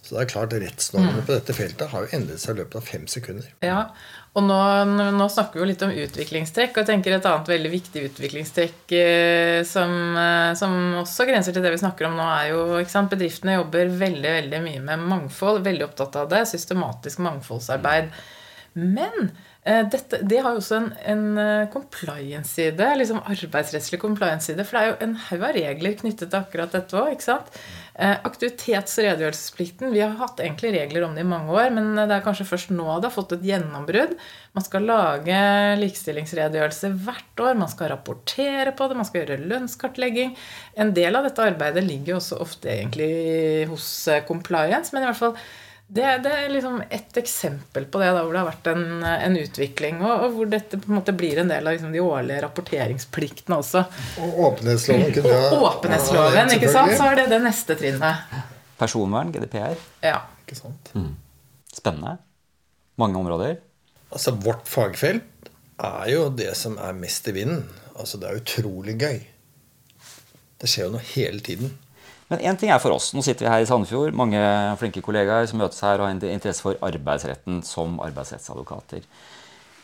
Så 0.00 0.16
det 0.16 0.23
er 0.23 0.30
klart, 0.33 0.54
Rettsnormene 0.57 1.23
på 1.26 1.35
dette 1.37 1.54
feltet 1.54 1.92
har 1.92 2.07
jo 2.07 2.16
endret 2.16 2.40
seg 2.42 2.57
i 2.57 2.62
løpet 2.62 2.80
av 2.80 2.87
fem 2.88 3.04
sekunder. 3.11 3.50
Ja, 3.62 3.83
og 4.35 4.47
nå, 4.47 4.57
nå 5.12 5.26
snakker 5.30 5.59
vi 5.59 5.62
jo 5.62 5.69
litt 5.69 5.85
om 5.85 5.92
utviklingstrekk, 5.92 6.73
og 6.73 6.80
jeg 6.83 6.88
tenker 6.88 7.16
et 7.16 7.28
annet 7.28 7.50
veldig 7.50 7.73
viktig 7.73 8.04
utviklingstrekk 8.09 8.95
eh, 8.97 9.61
som, 9.69 9.95
eh, 10.16 10.52
som 10.59 10.76
også 11.02 11.26
grenser 11.28 11.54
til 11.54 11.66
det 11.66 11.75
vi 11.75 11.83
snakker 11.83 12.09
om 12.09 12.16
nå, 12.19 12.26
er 12.38 12.52
jo 12.52 12.80
sant, 12.90 13.12
Bedriftene 13.12 13.59
jobber 13.59 13.92
veldig 14.00 14.35
veldig 14.38 14.62
mye 14.64 14.83
med 14.87 15.07
mangfold, 15.12 15.64
veldig 15.66 15.88
opptatt 15.90 16.21
av 16.23 16.30
det, 16.33 16.45
systematisk 16.49 17.23
mangfoldsarbeid. 17.26 18.14
Men 18.78 19.33
dette, 19.61 20.23
det 20.25 20.38
har 20.40 20.55
jo 20.55 20.61
også 20.62 20.76
en, 20.79 20.87
en 21.12 21.25
eh, 21.38 21.67
compliance-side, 21.69 22.87
liksom 22.97 23.19
arbeidsrettslig 23.29 24.00
compliance-side. 24.00 24.64
For 24.64 24.79
det 24.79 24.81
er 24.81 24.88
jo 24.88 24.97
en 25.05 25.12
haug 25.26 25.45
av 25.45 25.52
regler 25.59 25.99
knyttet 25.99 26.31
til 26.33 26.38
akkurat 26.38 26.73
dette 26.73 26.97
òg. 26.97 27.21
Eh, 27.21 28.14
aktivitets- 28.25 28.97
og 28.97 29.05
redegjørelsesplikten 29.05 29.93
Vi 29.93 30.00
har 30.00 30.17
hatt 30.17 30.40
egentlig 30.40 30.73
regler 30.79 31.05
om 31.05 31.12
det 31.12 31.26
i 31.26 31.29
mange 31.29 31.52
år, 31.52 31.69
men 31.76 31.93
det 31.99 32.09
er 32.09 32.25
kanskje 32.25 32.49
først 32.49 32.73
nå 32.73 32.88
det 32.88 33.11
har 33.11 33.17
fått 33.19 33.37
et 33.37 33.47
gjennombrudd. 33.50 34.17
Man 34.57 34.64
skal 34.64 34.88
lage 34.88 35.40
likestillingsredegjørelse 35.85 36.95
hvert 37.05 37.45
år. 37.45 37.61
Man 37.61 37.69
skal 37.69 37.93
rapportere 37.93 38.73
på 38.73 38.88
det, 38.88 38.97
man 38.97 39.09
skal 39.11 39.26
gjøre 39.26 39.43
lønnskartlegging. 39.45 40.38
En 40.81 40.97
del 40.97 41.21
av 41.21 41.29
dette 41.29 41.50
arbeidet 41.52 41.85
ligger 41.85 42.14
jo 42.14 42.23
også 42.23 42.40
ofte 42.40 42.73
egentlig 42.79 43.69
hos 43.69 43.90
compliance, 44.25 44.97
men 44.97 45.05
i 45.05 45.12
hvert 45.12 45.21
fall 45.21 45.37
det, 45.92 46.18
det, 46.23 46.30
er 46.30 46.52
liksom 46.52 46.76
et 46.87 47.16
eksempel 47.18 47.87
på 47.90 47.99
det 47.99 48.12
da, 48.14 48.20
hvor 48.23 48.35
det 48.35 48.42
har 48.44 48.47
vært 48.47 48.68
en, 48.70 48.85
en 49.02 49.38
utvikling, 49.40 49.97
og, 50.04 50.12
og, 50.12 50.37
hvor 50.37 50.50
dette 50.52 50.78
på 50.78 50.87
en 50.87 50.99
måte 51.00 51.14
blir 51.18 51.40
en 51.42 51.50
del 51.50 51.66
av 51.66 51.75
liksom, 51.75 51.90
de 51.90 52.02
årlige 52.04 52.44
rapporteringspliktene 52.44 53.59
også. 53.59 53.82
Og 54.23 54.38
åpenhetsloven 54.47 55.11
kunne 55.16 55.32
jeg 55.35 55.49
Og 55.56 55.66
åpenhetsloven, 55.73 56.54
ikke 56.54 56.70
sant? 56.70 56.94
Så 56.94 57.09
er 57.11 57.18
det 57.18 57.26
det 57.32 57.40
neste 57.42 57.75
trinnet. 57.80 58.38
Personvern, 58.78 59.35
GDPR. 59.35 59.75
Ja. 60.06 60.20
Ikke 60.44 60.61
sant? 60.61 60.92
Mm. 60.94 61.11
Spennende. 61.75 62.14
Mange 63.02 63.18
områder. 63.18 63.59
Altså, 64.14 64.37
vårt 64.47 64.70
fagfelt 64.70 65.50
er 65.80 66.06
jo 66.12 66.28
det 66.30 66.52
som 66.59 66.78
er 66.78 66.94
mest 66.94 67.26
i 67.26 67.35
vinden. 67.35 67.66
Altså, 67.97 68.20
det 68.23 68.30
er 68.30 68.40
utrolig 68.44 68.94
gøy. 69.00 69.20
Det 70.61 70.70
skjer 70.70 70.87
jo 70.87 70.94
noe 71.00 71.09
hele 71.16 71.42
tiden. 71.42 71.75
Men 72.30 72.42
én 72.46 72.58
ting 72.58 72.70
er 72.70 72.78
for 72.82 72.94
oss. 72.94 73.10
Nå 73.14 73.25
sitter 73.26 73.46
vi 73.46 73.50
her 73.50 73.64
i 73.64 73.68
Sandefjord, 73.68 74.14
mange 74.16 74.40
flinke 74.78 75.02
kollegaer 75.02 75.49
som 75.50 75.58
møtes 75.58 75.82
her 75.82 75.99
og 75.99 76.06
har 76.06 76.30
interesse 76.30 76.62
for 76.62 76.78
arbeidsretten 76.87 77.60
som 77.66 77.99
arbeidsrettsadvokater. 78.04 79.02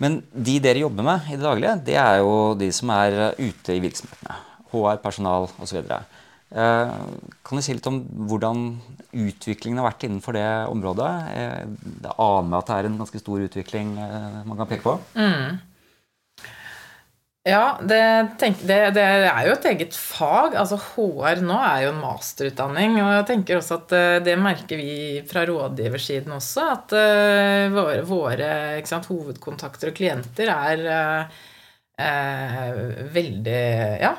Men 0.03 0.21
de 0.31 0.59
dere 0.63 0.85
jobber 0.85 1.07
med 1.07 1.31
i 1.31 1.39
det 1.39 1.47
daglige, 1.47 1.79
det 1.89 1.97
er 1.99 2.21
jo 2.21 2.55
de 2.59 2.69
som 2.75 2.93
er 2.95 3.17
ute 3.41 3.75
i 3.75 3.83
virksomhetene. 3.83 4.37
HR, 4.71 5.01
personal 5.03 5.49
osv. 5.63 5.81
Eh, 6.47 6.91
kan 7.43 7.59
du 7.59 7.65
si 7.65 7.75
litt 7.75 7.87
om 7.91 7.99
hvordan 8.31 8.67
utviklingen 9.11 9.81
har 9.81 9.89
vært 9.89 10.05
innenfor 10.07 10.37
det 10.37 10.47
området? 10.71 11.13
Eh, 11.33 11.65
jeg 12.05 12.13
aner 12.13 12.51
meg 12.51 12.61
at 12.61 12.69
det 12.71 12.77
er 12.77 12.89
en 12.91 13.01
ganske 13.01 13.23
stor 13.23 13.47
utvikling 13.49 13.97
eh, 13.99 14.45
man 14.47 14.61
kan 14.61 14.71
peke 14.71 14.87
på. 14.87 14.95
Mm. 15.19 15.57
Ja, 17.47 17.77
det, 17.79 17.99
tenk, 18.41 18.59
det, 18.67 18.77
det, 18.97 19.03
er 19.07 19.45
jo 19.47 19.53
et 19.55 19.67
eget 19.71 19.95
fag. 19.95 20.57
Altså 20.59 20.75
HR 20.83 21.39
nå 21.47 21.55
er 21.63 21.85
jo 21.85 21.93
en 21.93 22.01
masterutdanning. 22.03 22.97
Og 22.99 23.13
jeg 23.21 23.27
tenker 23.29 23.61
også 23.61 23.77
at 23.77 23.93
eh, 23.95 24.19
det 24.27 24.35
merker 24.43 24.75
vi 24.81 25.23
fra 25.31 25.45
rådgiversiden 25.47 26.33
også. 26.35 26.65
At 26.75 26.91
uh, 26.99 27.71
våre, 27.71 28.03
våre 28.09 28.49
sant, 28.91 29.07
hovedkontakter 29.13 29.91
og 29.93 29.95
klienter 29.95 30.51
er 30.51 30.83
uh, 30.91 31.23
uh, 32.03 32.75
veldig 33.15 33.63
ja, 34.03 34.19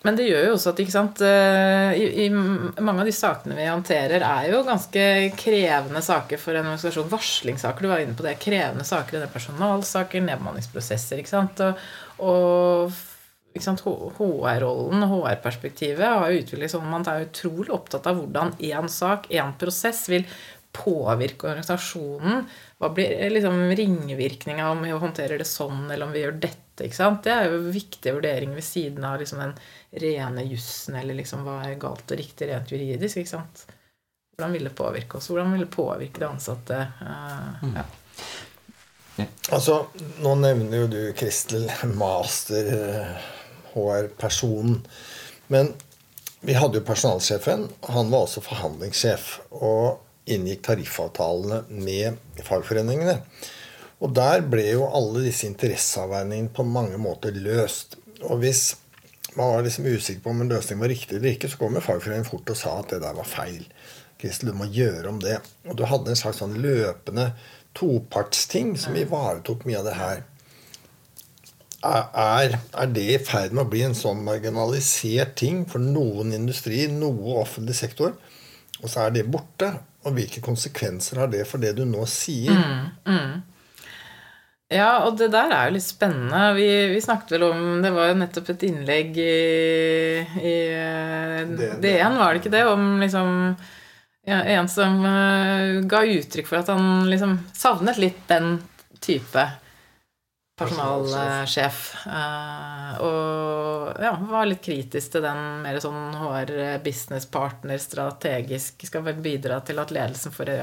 Men 0.05 0.19
det 0.19 0.27
gjør 0.29 0.43
jo 0.51 0.57
også 0.59 0.75
at 0.75 0.83
sant, 0.93 1.23
eh, 1.25 1.95
i, 1.97 2.27
i, 2.27 2.29
mange 2.29 3.01
av 3.01 3.09
de 3.09 3.15
sakene 3.17 3.57
vi 3.57 3.65
håndterer, 3.65 4.21
er 4.21 4.51
jo 4.53 4.61
ganske 4.67 5.07
krevende 5.41 6.03
saker 6.05 6.41
for 6.41 6.53
en 6.53 6.67
organisasjon. 6.67 7.09
Varslingssaker, 7.09 7.87
du 7.87 7.93
var 7.93 8.05
inne 8.05 8.17
på 8.19 8.27
det. 8.27 8.37
Krevende 8.43 8.85
saker. 8.85 9.17
Det 9.17 9.31
er 9.31 9.33
personalsaker, 9.33 10.25
nedbemanningsprosesser. 10.29 11.25
ikke 11.25 11.33
sant, 11.33 11.65
og 12.21 12.93
og 13.55 14.17
HR-rollen, 14.19 15.05
HR-perspektivet, 15.07 16.03
har 16.03 16.33
utviklet 16.35 16.73
sånn 16.73 16.89
man 16.91 17.07
er 17.07 17.29
utrolig 17.29 17.71
opptatt 17.71 18.09
av 18.11 18.19
hvordan 18.19 18.51
én 18.59 18.89
sak, 18.91 19.29
én 19.31 19.55
prosess, 19.61 20.09
vil 20.11 20.27
påvirke 20.75 21.53
organisasjonen. 21.53 22.49
Hva 22.83 22.91
blir 22.97 23.31
liksom 23.31 23.63
ringvirkninga 23.79 24.73
om 24.73 24.83
vi 24.83 24.91
håndterer 24.91 25.39
det 25.39 25.47
sånn, 25.47 25.87
eller 25.87 26.09
om 26.09 26.15
vi 26.15 26.25
gjør 26.25 26.39
dette? 26.43 26.64
Ikke 26.83 26.97
sant? 26.97 27.23
Det 27.23 27.33
er 27.33 27.53
jo 27.53 27.61
viktige 27.71 28.17
vurderinger 28.17 28.59
ved 28.59 28.67
siden 28.67 29.07
av 29.07 29.21
liksom 29.21 29.43
den 29.45 29.55
rene 30.03 30.45
jussen, 30.49 30.97
eller 30.99 31.15
liksom 31.15 31.45
hva 31.47 31.61
er 31.69 31.79
galt 31.81 32.11
og 32.11 32.19
riktig 32.19 32.49
rent 32.51 32.73
juridisk. 32.75 33.21
ikke 33.21 33.35
sant? 33.37 33.67
Hvordan 34.35 34.57
vil 34.57 34.67
det 34.67 34.75
påvirke 34.75 35.21
oss? 35.21 35.31
Hvordan 35.31 35.55
vil 35.55 35.63
det 35.63 35.71
påvirke 35.71 36.23
de 36.23 36.27
ansatte? 36.27 36.81
Uh, 36.99 37.77
ja. 37.79 37.85
Altså, 39.55 39.85
nå 40.25 40.35
nevner 40.43 40.81
jo 40.83 40.91
du 40.91 41.01
Kristel, 41.15 41.69
master 41.95 42.73
HR-personen. 43.75 44.81
Men 45.47 45.71
vi 46.43 46.57
hadde 46.59 46.81
jo 46.81 46.87
personalsjefen. 46.87 47.69
Han 47.95 48.11
var 48.11 48.27
også 48.27 48.43
forhandlingssjef. 48.45 49.29
Og 49.55 50.01
inngikk 50.35 50.65
tariffavtalene 50.67 51.63
med 51.85 52.43
fagforeningene. 52.45 53.21
Og 54.05 54.13
der 54.13 54.45
ble 54.53 54.67
jo 54.69 54.89
alle 54.93 55.25
disse 55.25 55.49
interesseavveiningene 55.49 56.53
på 56.53 56.67
mange 56.69 56.99
måter 57.01 57.33
løst. 57.33 57.97
Og 58.29 58.43
hvis 58.43 58.75
man 59.35 59.55
var 59.55 59.65
liksom 59.65 59.89
usikker 59.89 60.23
på 60.23 60.35
om 60.35 60.45
en 60.45 60.53
løsning 60.53 60.83
var 60.83 60.93
riktig 60.93 61.17
eller 61.17 61.33
ikke, 61.33 61.49
så 61.51 61.59
kom 61.59 61.79
jo 61.79 61.83
fagforeningen 61.85 62.29
fort 62.29 62.53
og 62.53 62.59
sa 62.59 62.77
at 62.83 62.93
det 62.93 63.01
der 63.03 63.17
var 63.17 63.29
feil. 63.29 63.65
Kristel, 64.21 64.53
du 64.53 64.59
må 64.61 64.69
gjøre 64.71 65.09
om 65.11 65.19
det. 65.23 65.39
Og 65.69 65.79
du 65.79 65.87
hadde 65.89 66.13
en 66.13 66.21
slags 66.21 66.43
sånn 66.43 66.59
løpende 66.61 67.31
topartsting 67.75 68.77
som 68.79 68.95
ivaretok 68.97 69.65
mye 69.67 69.81
av 69.81 69.89
det 69.89 69.97
her. 69.99 70.23
Er, 71.85 72.55
er, 72.73 72.93
det 72.97 73.09
i 73.13 73.17
ferd 73.21 73.53
med 73.53 73.67
å 73.67 73.71
bli 73.73 73.83
en 73.85 73.97
sånn 73.97 74.23
marginalisert 74.25 75.35
ting 75.37 75.65
for 75.69 75.83
noen 75.83 76.33
industri, 76.33 76.87
noe 76.93 77.41
offentlig 77.43 77.77
sektor? 77.77 78.15
Og 78.81 78.87
så 78.89 79.05
er 79.07 79.17
det 79.17 79.27
borte. 79.33 79.73
Og 80.05 80.17
hvilke 80.17 80.41
konsekvenser 80.45 81.21
har 81.21 81.33
det 81.33 81.43
for 81.49 81.61
det 81.61 81.75
du 81.77 81.85
nå 81.89 82.07
sier? 82.09 82.53
Mm, 82.53 82.87
mm. 83.09 83.54
Ja, 84.73 85.05
og 85.05 85.19
det 85.21 85.29
der 85.35 85.53
er 85.53 85.69
jo 85.69 85.77
litt 85.77 85.85
spennende. 85.85 86.41
Vi, 86.57 86.67
vi, 86.95 87.01
snakket 87.05 87.37
vel 87.37 87.47
om 87.51 87.83
Det 87.85 87.91
var 87.93 88.09
jo 88.11 88.19
nettopp 88.23 88.49
et 88.55 88.65
innlegg 88.71 89.19
i, 89.21 89.35
i 90.41 90.55
DN, 91.85 92.17
var 92.17 92.33
det 92.33 92.41
ikke 92.41 92.55
det? 92.55 92.65
Om 92.71 92.87
liksom 93.03 93.35
ja, 94.25 94.41
en 94.41 94.71
som 94.73 95.03
uh, 95.05 95.85
ga 95.85 96.01
uttrykk 96.09 96.49
for 96.49 96.63
at 96.63 96.73
han 96.73 97.11
liksom 97.11 97.37
savnet 97.53 98.01
litt 98.01 98.25
den 98.31 98.57
type 99.05 99.45
personalsjef. 100.57 101.85
Uh, 102.09 102.91
og 103.05 104.01
ja, 104.01 104.15
var 104.31 104.49
litt 104.49 104.65
kritisk 104.65 105.13
til 105.13 105.27
den 105.27 105.45
mer 105.61 105.77
sånn 105.85 106.17
HR 106.17 106.81
business 106.87 107.29
partner, 107.29 107.77
strategisk 107.83 108.87
skal 108.89 109.05
vel 109.11 109.21
bidra 109.21 109.61
til 109.67 109.83
at 109.83 109.93
ledelsen 109.93 110.33
får 110.33 110.55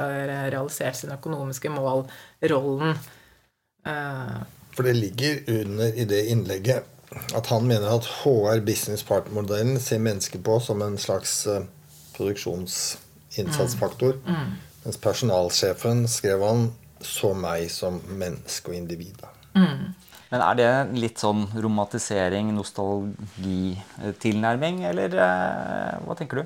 realisert 0.50 1.04
sine 1.04 1.22
økonomiske 1.22 1.70
mål, 1.70 2.08
rollen. 2.50 2.98
For 3.84 4.84
det 4.88 4.96
ligger 4.96 5.62
under 5.62 5.94
i 5.94 6.06
det 6.06 6.26
innlegget 6.32 6.84
at 7.36 7.48
han 7.52 7.68
mener 7.68 7.90
at 7.92 8.08
HR 8.22 8.62
business 8.64 9.04
partner-modellen 9.04 9.80
ser 9.84 10.00
mennesker 10.00 10.40
på 10.40 10.60
som 10.64 10.82
en 10.86 10.98
slags 10.98 11.48
produksjonsinnsatsfaktor. 12.16 14.14
Mm. 14.26 14.36
mm. 14.36 14.52
Mens 14.84 14.98
personalsjefen 14.98 16.08
skrev 16.10 16.42
han 16.42 16.74
'så 17.02 17.34
meg 17.34 17.72
som 17.72 18.02
menneske 18.08 18.70
og 18.70 18.76
individ'. 18.76 19.26
Mm. 19.56 19.94
Men 20.32 20.42
er 20.42 20.54
det 20.56 20.88
litt 20.96 21.20
sånn 21.20 21.48
romantisering, 21.60 22.56
nostalgitilnærming, 22.56 24.86
eller 24.88 25.12
eh, 25.20 26.00
hva 26.06 26.16
tenker 26.16 26.36
du? 26.40 26.44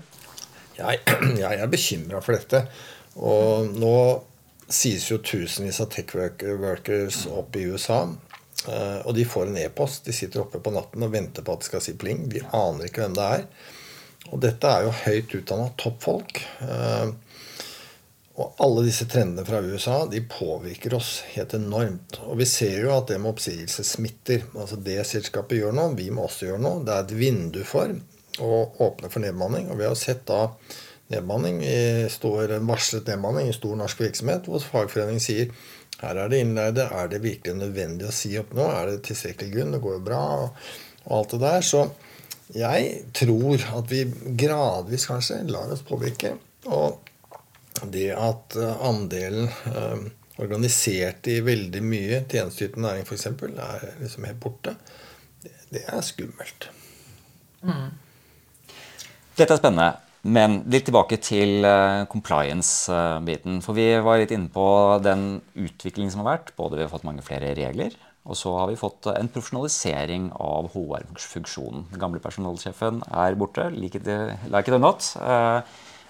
Jeg, 0.79 0.99
jeg 1.43 1.59
er 1.61 1.67
bekymra 1.69 2.17
for 2.25 2.33
dette. 2.33 2.65
Og 3.15 3.69
nå 3.77 4.23
sies 4.67 5.09
jo 5.11 5.19
tusenvis 5.21 5.81
av 5.83 5.91
tech 5.93 6.15
workers 6.15 7.25
opp 7.29 7.55
i 7.55 7.67
USA. 7.69 8.05
Eh, 8.67 8.99
og 9.05 9.13
de 9.15 9.25
får 9.25 9.49
en 9.49 9.59
e-post. 9.61 10.05
De 10.05 10.13
sitter 10.13 10.41
oppe 10.41 10.61
på 10.63 10.73
natten 10.73 11.05
og 11.05 11.13
venter 11.13 11.45
på 11.45 11.53
at 11.53 11.63
det 11.63 11.69
skal 11.69 11.83
si 11.85 11.95
pling. 11.99 12.25
De 12.31 12.41
aner 12.55 12.87
ikke 12.87 13.05
hvem 13.05 13.17
det 13.17 13.27
er. 13.39 13.45
Og 14.31 14.41
dette 14.41 14.71
er 14.71 14.87
jo 14.87 14.95
høyt 15.03 15.35
utdanna 15.37 15.69
toppfolk. 15.79 16.41
Eh, 16.65 17.13
og 18.35 18.57
alle 18.59 18.83
disse 18.83 19.05
trendene 19.07 19.45
fra 19.47 19.61
USA 19.63 20.01
de 20.11 20.19
påvirker 20.27 20.97
oss 20.97 21.21
helt 21.35 21.53
enormt. 21.55 22.19
Og 22.25 22.41
vi 22.41 22.47
ser 22.49 22.81
jo 22.83 22.91
at 22.97 23.07
det 23.11 23.19
med 23.21 23.31
oppsigelse 23.31 23.85
smitter. 23.87 24.43
Altså 24.57 24.79
Det 24.81 24.97
selskapet 25.07 25.61
gjør 25.61 25.77
nå, 25.77 25.91
vi 25.99 26.09
må 26.11 26.25
også 26.25 26.49
gjøre 26.49 26.63
noe. 26.65 26.83
Det 26.83 26.95
er 26.95 27.05
et 27.05 27.15
vindu 27.15 27.61
for 27.67 27.95
å 28.43 28.57
åpne 28.83 29.11
for 29.13 29.23
nedbemanning. 29.23 29.69
Og 29.71 29.79
vi 29.79 29.87
har 29.87 29.95
sett 29.99 30.25
da 30.27 30.49
nedbemanning. 31.13 31.61
I 31.65 32.09
står 32.11 32.57
en 32.57 32.69
varslet 32.69 33.07
nedmanning 33.11 33.49
i 33.49 33.55
stor 33.55 33.77
norsk 33.79 34.05
virksomhet 34.05 34.49
hvor 34.49 34.63
fagforeningen 34.63 35.23
sier 35.23 35.51
her 36.01 36.19
er 36.19 36.31
det 36.31 36.41
innleide. 36.43 36.87
Er 36.91 37.09
det 37.11 37.23
virkelig 37.23 37.55
nødvendig 37.59 38.09
å 38.09 38.15
si 38.15 38.33
opp 38.39 38.51
nå? 38.55 38.65
Er 38.67 38.91
det 38.91 39.05
tilstrekkelig 39.07 39.53
grunn? 39.53 39.75
Det 39.75 39.81
går 39.83 39.97
jo 39.97 40.03
bra. 40.09 40.23
Og 41.05 41.15
alt 41.15 41.35
det 41.35 41.41
der. 41.45 41.65
Så 41.65 41.85
jeg 42.55 42.91
tror 43.15 43.63
at 43.79 43.91
vi 43.91 44.03
gradvis 44.37 45.07
kanskje 45.09 45.41
lar 45.49 45.71
oss 45.73 45.85
påvirke. 45.87 46.35
Og 46.65 46.99
det 47.91 48.09
at 48.15 48.55
eh, 48.59 48.85
andelen 48.87 49.49
eh, 49.71 50.05
organisert 50.41 51.27
i 51.31 51.39
veldig 51.43 51.81
mye 51.83 52.21
tjenesteytende 52.31 52.87
næring 52.89 53.07
f.eks. 53.07 53.27
er 53.27 53.85
liksom 54.01 54.27
helt 54.27 54.41
borte, 54.43 54.75
det, 55.43 55.53
det 55.71 55.83
er 55.91 56.01
skummelt. 56.03 56.69
Mm. 57.63 57.93
Dette 59.35 59.51
er 59.55 59.59
spennende. 59.61 60.04
Men 60.25 60.63
litt 60.73 60.87
tilbake 60.87 61.19
til 61.21 61.61
uh, 61.61 62.07
compliance-biten. 62.09 63.59
For 63.61 63.77
vi 63.77 63.91
var 64.01 64.17
litt 64.17 64.33
inne 64.33 64.49
på 64.49 64.65
den 65.05 65.39
utviklingen 65.53 66.09
som 66.13 66.23
har 66.23 66.31
vært. 66.31 66.53
Både 66.57 66.79
vi 66.79 66.85
har 66.85 66.89
fått 66.89 67.05
mange 67.05 67.25
flere 67.25 67.53
regler, 67.57 67.93
og 68.25 68.39
så 68.39 68.55
har 68.57 68.71
vi 68.71 68.79
fått 68.79 69.05
en 69.13 69.29
profesjonalisering 69.29 70.31
av 70.41 70.71
HR-funksjonen. 70.73 71.85
Den 71.91 72.01
gamle 72.01 72.23
personalsjefen 72.23 73.03
er 73.13 73.37
borte. 73.37 73.67
Like 73.75 74.01
it, 74.01 74.09
like 74.49 74.65
it 74.65 74.73
or 74.73 74.81
not. 74.81 75.05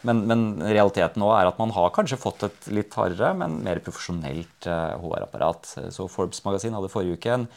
Men, 0.05 0.21
men, 0.29 0.43
realiteten 0.61 1.19
nå 1.19 1.31
er 1.33 1.49
at 1.49 1.59
man 1.59 1.73
har 1.75 1.91
kanskje 1.93 2.19
fått 2.21 2.45
et 2.47 2.67
litt 2.71 2.93
hardere, 2.95 3.33
men 3.39 3.57
mer 3.65 3.81
profesjonelt 3.83 4.67
HR-apparat. 4.69 5.71
Eh, 5.81 5.89
Så 5.93 6.07
Forbes 6.11 6.43
magasin 6.45 6.77
hadde 6.77 6.91
forrige 6.93 7.17
uke 7.17 7.33
en, 7.33 7.47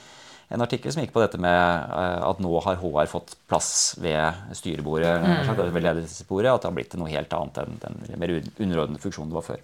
en, 0.48 0.64
artikkel 0.64 0.92
som 0.94 1.02
gikk 1.02 1.14
på 1.14 1.22
dette 1.22 1.40
med 1.40 1.56
eh, 1.58 2.20
at 2.28 2.42
nå 2.42 2.52
har 2.64 2.80
HR 2.80 3.10
fått 3.10 3.34
plass 3.50 3.70
ved 4.00 4.56
styrebordet. 4.56 5.14
Mm. 5.22 5.72
Ved 5.74 5.84
ledelsesbordet, 5.84 6.52
At 6.52 6.64
det 6.64 6.70
har 6.70 6.78
blitt 6.78 6.96
noe 7.00 7.12
helt 7.12 7.34
annet 7.36 7.60
enn 7.64 7.82
den 7.82 8.00
mer 8.20 8.34
underordnede 8.38 9.02
funksjonen 9.02 9.32
det 9.32 9.38
var 9.40 9.48
før. 9.50 9.62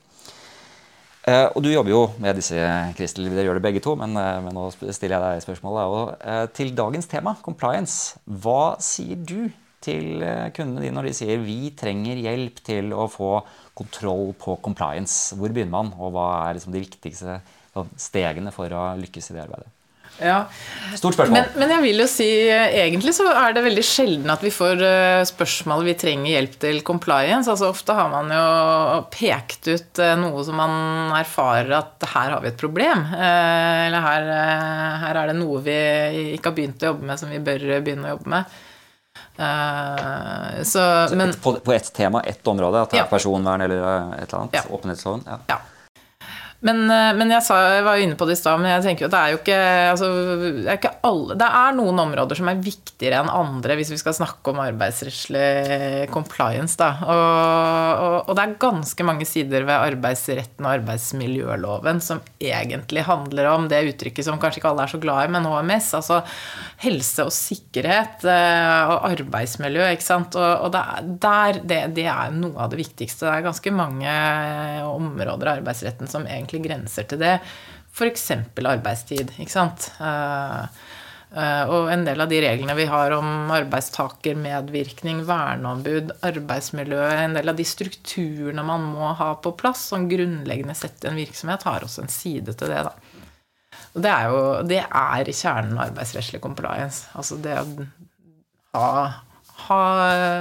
Eh, 1.24 1.48
og 1.56 1.64
du 1.64 1.70
jobber 1.72 1.94
jo 1.94 2.04
med 2.20 2.36
disse, 2.36 2.60
Kristel. 2.98 3.30
Dere 3.32 3.48
gjør 3.48 3.60
det 3.60 3.66
begge 3.66 3.84
to, 3.84 3.96
men, 3.96 4.12
men, 4.14 4.52
nå 4.52 4.68
stiller 4.76 5.16
jeg 5.16 5.24
deg 5.24 5.44
spørsmålet. 5.46 5.98
Og, 5.98 6.48
til 6.56 6.74
dagens 6.76 7.08
tema, 7.10 7.36
compliance, 7.44 8.18
hva 8.24 8.74
sier 8.84 9.20
du 9.20 9.48
til 9.84 10.24
eh, 10.24 10.50
kundene 10.56 10.84
dine 10.84 10.96
når 10.96 11.10
de 11.10 11.16
sier 11.16 11.40
vi 11.44 11.72
trenger 11.76 12.20
hjelp 12.24 12.60
til 12.64 12.92
å 12.96 13.06
få 13.12 13.38
kontroll 13.76 14.32
på 14.40 14.58
compliance? 14.64 15.36
Hvor 15.36 15.52
begynner 15.52 15.74
man, 15.74 15.92
og 15.98 16.14
hva 16.16 16.28
er 16.44 16.58
liksom 16.58 16.74
de 16.74 16.84
viktigste 16.84 17.40
stegene 18.00 18.52
for 18.54 18.70
å 18.70 18.92
lykkes 19.00 19.32
i 19.32 19.36
det 19.36 19.44
arbeidet? 19.44 19.72
Ja. 20.22 20.44
Stort 20.94 21.16
spørsmål. 21.16 21.34
Men, 21.34 21.48
men, 21.58 21.72
jeg 21.74 21.82
vil 21.82 22.02
jo 22.04 22.06
si 22.10 22.28
egentlig 22.50 23.14
så 23.16 23.26
er 23.32 23.54
det 23.56 23.64
veldig 23.64 23.84
sjelden 23.86 24.30
at 24.30 24.44
vi 24.44 24.52
får 24.54 24.82
eh, 24.86 25.22
spørsmål 25.26 25.82
vi 25.88 25.96
trenger 25.98 26.30
hjelp 26.36 26.58
til 26.62 26.78
compliance. 26.86 27.50
Altså 27.50 27.70
Ofte 27.72 27.96
har 27.98 28.12
man 28.12 28.30
jo 28.30 28.44
pekt 29.14 29.70
ut 29.72 30.02
eh, 30.02 30.14
noe 30.20 30.44
som 30.46 30.60
man 30.60 31.16
erfarer 31.18 31.72
at 31.80 32.06
her 32.14 32.36
har 32.36 32.44
vi 32.44 32.52
et 32.52 32.60
problem. 32.60 33.08
Eller 33.14 34.06
her, 34.06 34.30
her 35.02 35.22
er 35.22 35.32
det 35.32 35.38
noe 35.40 35.64
vi 35.64 35.80
ikke 36.36 36.52
har 36.52 36.58
begynt 36.60 36.86
å 36.86 36.92
jobbe 36.92 37.10
med 37.10 37.20
som 37.20 37.34
vi 37.34 37.42
bør 37.42 37.66
begynne 37.80 38.08
å 38.08 38.14
jobbe 38.14 38.36
med. 38.36 38.56
Uh, 39.34 40.62
så, 40.62 40.82
så 41.10 41.16
men, 41.18 41.32
på, 41.42 41.56
på 41.58 41.72
ett 41.74 41.88
tema, 41.94 42.20
ett 42.22 42.46
område? 42.46 42.84
At 42.84 42.92
det 42.92 43.00
er 43.00 43.02
ja. 43.02 43.10
personvern 43.10 43.64
eller 43.66 43.82
et 43.82 44.28
eller 44.28 44.44
annet? 44.44 44.58
Ja. 44.60 44.62
Åpenhetsloven? 44.70 45.26
Ja. 45.26 45.38
ja. 45.50 45.62
Men, 46.64 46.84
eh, 46.88 47.10
men 47.16 47.28
jeg, 47.28 47.44
sa, 47.44 47.58
jeg, 47.76 47.84
var 47.84 48.00
inne 48.00 48.16
på 48.16 48.24
det 48.28 48.38
i 48.38 48.40
stad, 48.40 48.60
men 48.60 48.72
jeg 48.72 48.84
tenker 48.86 49.04
jo 49.04 49.08
at 49.10 49.14
det 49.14 49.20
er 49.20 49.32
jo 49.34 49.40
ikke, 49.40 49.58
altså, 49.90 50.08
det, 50.40 50.62
er 50.64 50.78
ikke 50.78 50.94
alle, 51.04 51.36
det 51.40 51.48
er 51.60 51.76
noen 51.76 52.00
områder 52.06 52.40
som 52.40 52.48
er 52.48 52.62
viktigere 52.64 53.20
enn 53.20 53.32
andre 53.32 53.76
hvis 53.76 53.92
vi 53.92 53.98
skal 54.00 54.16
snakke 54.16 54.52
om 54.54 54.62
arbeidsrettslig 54.64 56.08
compliance. 56.14 56.78
Da. 56.80 56.88
Og, 57.04 57.20
og, 58.04 58.16
og, 58.22 58.32
det 58.32 58.46
er 58.46 58.56
ganske 58.64 59.06
mange 59.06 59.28
sider 59.28 59.66
ved 59.68 59.76
arbeidsretten 59.76 60.64
og 60.64 60.72
arbeidsmiljøloven 60.78 62.00
som 62.04 62.22
egentlig 62.40 63.04
handler 63.10 63.50
om 63.52 63.68
det 63.68 63.82
uttrykket 63.90 64.28
som 64.28 64.40
kanskje 64.40 64.62
ikke 64.62 64.72
alle 64.72 64.88
er 64.88 64.94
så 64.94 65.02
glad 65.02 65.28
i, 65.28 65.34
men 65.36 65.50
HMS. 65.50 65.90
Altså 66.00 66.22
helse 66.84 67.28
og 67.28 67.32
sikkerhet 67.34 68.24
eh, 68.24 68.88
og 68.88 69.10
arbeidsmiljø. 69.10 69.84
ikke 69.92 70.06
sant? 70.06 70.40
Og, 70.40 70.66
og 70.66 70.72
der, 71.20 71.60
det, 71.60 71.82
det 72.00 72.08
er 72.08 72.32
noe 72.32 72.56
av 72.64 72.72
det 72.72 72.80
viktigste. 72.80 73.28
Det 73.28 73.36
er 73.36 73.46
ganske 73.50 73.74
mange 73.74 74.16
områder 74.88 75.52
av 75.52 75.60
arbeidsretten 75.60 76.08
som 76.10 76.24
egentlig 76.24 76.53
egentlig 76.54 76.70
grenser 76.70 77.08
til 77.10 77.22
det. 77.22 77.38
F.eks. 77.94 78.30
arbeidstid. 78.58 79.32
ikke 79.38 79.52
sant? 79.52 79.90
Uh, 80.00 80.66
uh, 81.34 81.64
og 81.70 81.90
en 81.92 82.04
del 82.06 82.20
av 82.20 82.30
de 82.30 82.40
reglene 82.42 82.74
vi 82.74 82.86
har 82.90 83.14
om 83.14 83.50
arbeidstakermedvirkning, 83.54 85.22
verneombud, 85.28 86.14
arbeidsmiljø, 86.26 87.02
en 87.14 87.38
del 87.38 87.52
av 87.52 87.58
de 87.58 87.66
strukturene 87.66 88.66
man 88.66 88.88
må 88.94 89.12
ha 89.18 89.34
på 89.38 89.54
plass 89.58 89.90
som 89.92 90.08
grunnleggende 90.10 90.74
sett 90.78 91.06
en 91.06 91.20
virksomhet, 91.20 91.66
har 91.68 91.86
også 91.86 92.02
en 92.02 92.12
side 92.12 92.56
til 92.58 92.74
det. 92.74 92.82
da. 92.88 92.94
Og 93.94 94.02
det 94.02 94.10
er 94.10 94.30
jo 94.30 94.40
det 94.66 94.80
er 94.82 95.30
kjernen 95.30 95.78
av 95.78 95.92
arbeidsrettslig 95.92 96.42
compliance. 96.42 97.06
Altså 97.14 97.38
det 97.38 97.60
å 97.62 97.76
ha, 98.74 98.88
ha, 99.68 99.82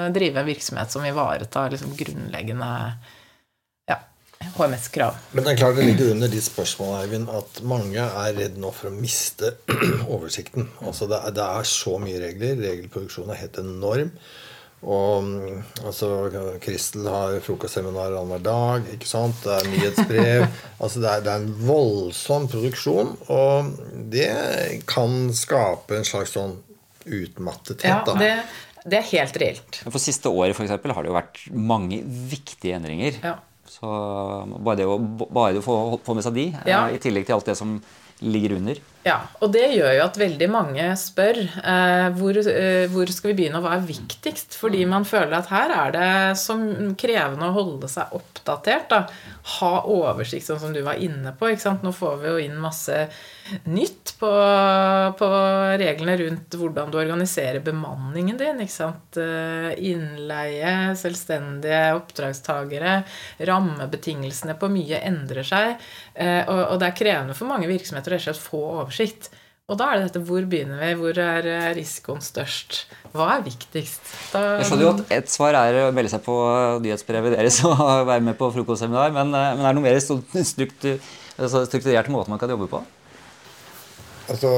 drive 0.10 0.42
en 0.42 0.50
virksomhet 0.50 0.90
som 0.90 1.06
ivaretar 1.06 1.70
liksom 1.70 1.94
grunnleggende 2.00 2.72
HMS-krav. 4.56 5.18
Men 5.34 5.46
det 5.46 5.54
er 5.54 5.60
klart 5.64 5.78
det 5.80 5.88
ligger 5.88 6.14
under 6.14 6.32
ditt 6.32 6.46
spørsmål, 6.46 6.96
Eivind, 7.02 7.30
at 7.34 7.62
mange 7.68 8.06
er 8.06 8.38
redd 8.38 8.58
nå 8.62 8.72
for 8.76 8.92
å 8.92 8.96
miste 8.96 9.56
oversikten. 10.16 10.70
Altså 10.84 11.10
det 11.12 11.20
er, 11.20 11.36
det 11.38 11.52
er 11.60 11.70
så 11.70 12.00
mye 12.02 12.24
regler. 12.24 12.58
Regelproduksjonen 12.64 13.36
er 13.36 13.44
helt 13.46 13.62
enorm. 13.64 14.12
Og 14.84 15.30
altså, 15.86 16.10
Kristel 16.64 17.08
har 17.08 17.38
frokostseminar 17.46 18.18
annenhver 18.18 18.44
dag. 18.44 18.90
ikke 18.92 19.08
sant? 19.08 19.40
Det 19.46 19.56
er 19.56 19.70
nyhetsbrev. 19.72 20.44
altså 20.84 21.04
det 21.04 21.10
er, 21.10 21.24
det 21.24 21.32
er, 21.32 21.46
en 21.46 21.56
voldsom 21.70 22.50
produksjon. 22.52 23.16
Og 23.32 23.72
det 24.12 24.30
kan 24.90 25.32
skape 25.36 26.02
en 26.02 26.08
slags 26.08 26.36
sånn 26.36 26.58
utmattethet. 27.04 27.88
Ja, 27.88 28.20
det, 28.20 28.34
det 28.84 29.00
er 29.00 29.10
helt 29.14 29.40
reelt. 29.40 29.82
For 29.88 30.04
siste 30.04 30.32
året 30.32 30.58
for 30.58 30.68
eksempel, 30.68 30.96
har 30.96 31.06
det 31.06 31.14
jo 31.14 31.18
vært 31.18 31.42
mange 31.56 32.04
viktige 32.04 32.76
endringer. 32.80 33.20
Ja. 33.24 33.38
Så 33.74 33.90
bare 34.62 34.78
det 34.78 34.86
å, 34.86 34.98
bare 35.02 35.56
det 35.56 35.64
å 35.64 35.66
få, 35.66 35.78
få 36.06 36.14
med 36.18 36.26
seg 36.26 36.36
de, 36.38 36.48
ja. 36.70 36.86
i 36.94 37.00
tillegg 37.02 37.26
til 37.26 37.40
alt 37.40 37.48
det 37.50 37.58
som 37.58 37.78
ligger 38.22 38.60
under. 38.60 38.82
Ja, 39.04 39.18
og 39.44 39.52
det 39.52 39.66
gjør 39.76 39.92
jo 39.98 40.04
at 40.06 40.18
veldig 40.20 40.48
mange 40.48 40.86
spør 41.00 41.36
eh, 41.44 42.06
hvor, 42.16 42.38
eh, 42.40 42.86
hvor, 42.92 43.10
skal 43.12 43.34
vi 43.34 43.36
begynne, 43.42 43.60
og 43.60 43.66
hva 43.66 43.76
er 43.76 43.88
viktigst? 43.88 44.56
Fordi 44.56 44.86
man 44.88 45.04
føler 45.08 45.36
at 45.36 45.50
her 45.52 45.74
er 45.76 45.92
det 45.92 46.12
som 46.40 46.64
krevende 47.00 47.50
å 47.50 47.56
holde 47.58 47.90
seg 47.92 48.16
oppdatert. 48.16 48.88
Da. 48.94 49.02
Ha 49.58 49.74
oversikt, 49.92 50.48
sånn 50.48 50.62
som 50.62 50.76
du 50.76 50.80
var 50.88 51.02
inne 51.04 51.36
på. 51.36 51.52
Nå 51.84 51.92
får 51.92 52.16
vi 52.22 52.32
jo 52.32 52.44
inn 52.46 52.56
masse 52.64 53.02
nytt 53.68 54.14
på, 54.22 54.30
på, 55.20 55.30
reglene 55.82 56.16
rundt 56.22 56.56
hvordan 56.56 56.94
du 56.94 56.98
organiserer 57.02 57.60
bemanningen 57.66 58.40
din. 58.40 58.64
ikke 58.64 58.78
sant? 58.78 59.20
Eh, 59.20 59.74
innleie, 59.92 60.94
selvstendige 60.96 61.84
oppdragstagere, 61.98 63.02
rammebetingelsene 63.52 64.56
på 64.56 64.72
mye 64.72 65.04
endrer 65.12 65.44
seg. 65.48 65.76
Eh, 66.16 66.40
og, 66.48 66.64
og 66.72 66.80
det 66.80 66.88
er 66.94 66.98
krevende 67.04 67.36
for 67.36 67.52
mange 67.52 67.68
virksomheter 67.68 68.16
å 68.16 68.40
få 68.40 68.64
oversikt. 68.78 68.93
Og 69.72 69.78
da 69.80 69.88
er 69.90 70.00
det 70.00 70.10
dette 70.10 70.22
hvor 70.28 70.44
begynner 70.50 70.82
vi? 70.82 70.90
Hvor 71.00 71.20
er 71.24 71.48
eh, 71.48 71.70
risikoen 71.78 72.20
størst? 72.24 72.82
Hva 73.14 73.30
er 73.38 73.46
viktigst? 73.46 74.02
Da, 74.34 74.42
jeg 74.60 74.68
skjønner 74.68 74.86
jo 74.86 74.92
at 74.98 75.14
Et 75.18 75.32
svar 75.32 75.56
er 75.56 75.80
å 75.86 75.92
melde 75.96 76.12
seg 76.12 76.24
på 76.26 76.36
nyhetsbrevet 76.84 77.38
deres 77.38 77.62
og 77.70 77.80
være 78.12 78.26
med 78.28 78.36
på 78.40 78.52
frokostseminar, 78.58 79.14
men, 79.16 79.32
men 79.32 79.64
er 79.64 79.72
det 79.72 79.78
noe 79.80 79.86
mer 79.86 79.98
altså 79.98 81.64
strukturert 81.66 82.12
måte 82.14 82.34
man 82.34 82.42
kan 82.42 82.52
jobbe 82.52 82.68
på? 82.70 82.84
Altså, 84.32 84.50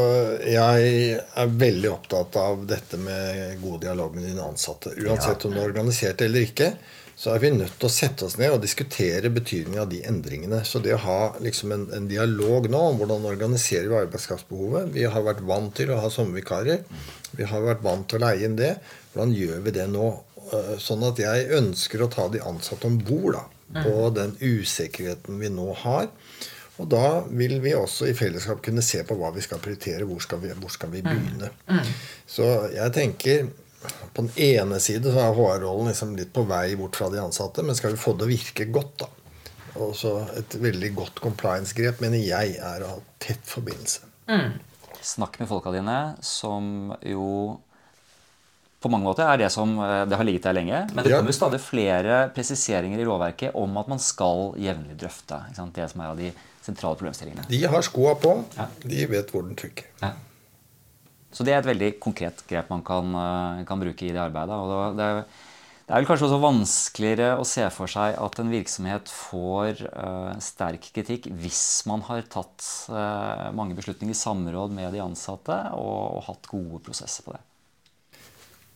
jeg 0.46 1.16
er 1.18 1.54
veldig 1.58 1.90
opptatt 1.90 2.36
av 2.38 2.66
dette 2.70 3.00
med 3.02 3.56
god 3.64 3.80
dialog 3.82 4.14
med 4.14 4.28
dine 4.28 4.44
ansatte. 4.46 4.94
Uansett 4.94 5.42
ja. 5.42 5.50
om 5.50 5.56
du 5.56 5.62
er 5.62 5.72
organisert 5.72 6.22
eller 6.22 6.46
ikke, 6.46 6.74
så 7.16 7.32
er 7.32 7.40
vi 7.40 7.52
nødt 7.56 7.78
til 7.80 7.88
å 7.88 7.94
sette 7.94 8.28
oss 8.28 8.36
ned 8.36 8.52
og 8.52 8.64
diskutere 8.64 9.32
betydningen 9.32 9.82
av 9.86 9.88
de 9.92 10.02
endringene. 10.04 10.60
Så 10.68 10.82
det 10.84 10.98
å 10.98 11.04
ha 11.06 11.20
liksom 11.44 11.72
en, 11.72 11.86
en, 11.96 12.10
dialog 12.12 12.68
nå 12.72 12.82
om 12.90 13.00
hvordan 13.00 13.28
organiserer 13.30 13.88
vi 13.88 14.02
arbeidskraftbehovet 14.02 14.92
Vi 14.96 15.06
har 15.08 15.24
vært 15.24 15.44
vant 15.48 15.72
til 15.78 15.94
å 15.96 16.02
ha 16.04 16.12
sommervikarer. 16.12 16.84
Vi 17.40 17.48
har 17.48 17.64
vært 17.64 17.86
vant 17.86 18.08
til 18.12 18.20
å 18.20 18.26
leie 18.28 18.50
inn 18.50 18.60
det. 18.60 18.74
Hvordan 19.14 19.36
gjør 19.36 19.64
vi 19.64 19.76
det 19.80 19.88
nå? 19.94 20.10
Eh, 20.52 20.76
sånn 20.84 21.08
at 21.08 21.22
jeg 21.24 21.48
ønsker 21.56 22.04
å 22.04 22.12
ta 22.12 22.28
de 22.34 22.44
ansatte 22.44 22.92
om 22.92 23.00
bord 23.00 23.40
på 23.72 23.96
mm. 23.96 24.14
den 24.20 24.36
usikkerheten 24.44 25.40
vi 25.40 25.50
nå 25.56 25.72
har. 25.86 26.12
Og 26.84 26.90
da 26.92 27.24
vil 27.32 27.62
vi 27.64 27.72
også 27.80 28.10
i 28.12 28.16
fellesskap 28.18 28.60
kunne 28.64 28.84
se 28.84 29.00
på 29.08 29.16
hva 29.16 29.32
vi 29.32 29.44
skal 29.44 29.62
prioritere. 29.64 30.04
Hvor 30.04 30.20
skal 30.20 30.44
vi, 30.44 30.52
hvor 30.60 30.74
skal 30.74 30.92
vi 30.92 31.00
mm. 31.06 31.08
begynne? 31.08 31.52
Mm. 31.72 31.94
Så 32.28 32.50
jeg 32.76 32.96
tenker 33.00 33.48
på 34.16 34.24
den 34.24 34.32
ene 34.40 34.80
side 34.80 35.12
så 35.12 35.20
er 35.22 35.36
HR-rollen 35.36 35.92
liksom 35.92 36.16
litt 36.16 36.32
på 36.34 36.46
vei 36.48 36.70
bort 36.80 36.96
fra 36.98 37.12
de 37.12 37.20
ansatte. 37.20 37.64
Men 37.66 37.78
skal 37.78 37.94
vi 37.94 38.00
få 38.02 38.16
det 38.16 38.28
å 38.28 38.32
virke 38.32 38.70
godt, 38.72 39.04
da 39.04 39.12
og 39.82 39.96
så 39.98 40.18
Et 40.40 40.58
veldig 40.62 40.94
godt 40.96 41.22
compliance-grep 41.24 42.02
mener 42.04 42.22
jeg 42.24 42.58
er 42.64 42.84
å 42.86 42.96
ha 42.96 43.00
tett 43.22 43.44
forbindelse. 43.48 44.08
Mm. 44.32 44.58
Snakk 45.06 45.38
med 45.42 45.50
folka 45.50 45.74
dine, 45.74 46.16
som 46.26 46.94
jo 47.06 47.60
på 48.82 48.90
mange 48.94 49.08
måter 49.08 49.26
er 49.26 49.40
det 49.42 49.50
som 49.54 49.72
eh, 49.82 50.04
det 50.06 50.18
har 50.18 50.28
ligget 50.28 50.46
der 50.46 50.58
lenge. 50.58 50.82
Men 50.94 51.06
det 51.06 51.14
kommer 51.16 51.36
stadig 51.36 51.60
flere 51.64 52.20
presiseringer 52.36 53.02
i 53.02 53.08
lovverket 53.08 53.58
om 53.58 53.80
at 53.82 53.90
man 53.90 54.02
skal 54.02 54.54
jevnlig 54.62 54.98
drøfte 55.02 55.42
ikke 55.50 55.58
sant? 55.58 55.78
det 55.78 55.88
som 55.92 56.04
er 56.04 56.12
av 56.12 56.22
de 56.22 56.30
sentrale 56.66 57.00
problemstillingene. 57.00 57.48
De 57.50 57.62
har 57.70 57.86
skoa 57.86 58.14
på. 58.22 58.36
Ja. 58.58 58.70
De 58.86 59.08
vet 59.10 59.34
hvor 59.34 59.46
den 59.46 59.58
trykker. 59.58 59.90
Ja. 60.02 60.14
Så 61.36 61.44
det 61.44 61.52
er 61.52 61.60
et 61.60 61.68
veldig 61.68 61.90
konkret 62.04 62.46
grep 62.48 62.72
man 62.72 62.84
kan, 62.86 63.12
eh, 63.20 63.66
kan 63.68 63.82
bruke 63.82 64.08
i 64.08 64.14
det 64.16 64.22
arbeidet. 64.24 64.56
Og 64.56 64.96
det, 64.96 65.10
det 65.86 65.94
er 65.94 66.00
vel 66.00 66.08
kanskje 66.10 66.30
også 66.30 66.42
vanskeligere 66.42 67.34
å 67.38 67.48
se 67.48 67.66
for 67.76 67.92
seg 67.92 68.16
at 68.18 68.40
en 68.42 68.50
virksomhet 68.50 69.12
får 69.12 69.84
uh, 69.86 70.32
sterk 70.42 70.88
kritikk 70.96 71.28
hvis 71.44 71.84
man 71.86 72.02
har 72.08 72.24
tatt 72.26 72.66
uh, 72.90 73.52
mange 73.54 73.78
beslutninger 73.78 74.16
i 74.16 74.18
samråd 74.18 74.74
med 74.74 74.96
de 74.96 75.04
ansatte 75.04 75.60
og, 75.78 76.00
og 76.18 76.26
hatt 76.32 76.50
gode 76.50 76.82
prosesser 76.88 77.28
på 77.28 77.36
det. 77.36 77.44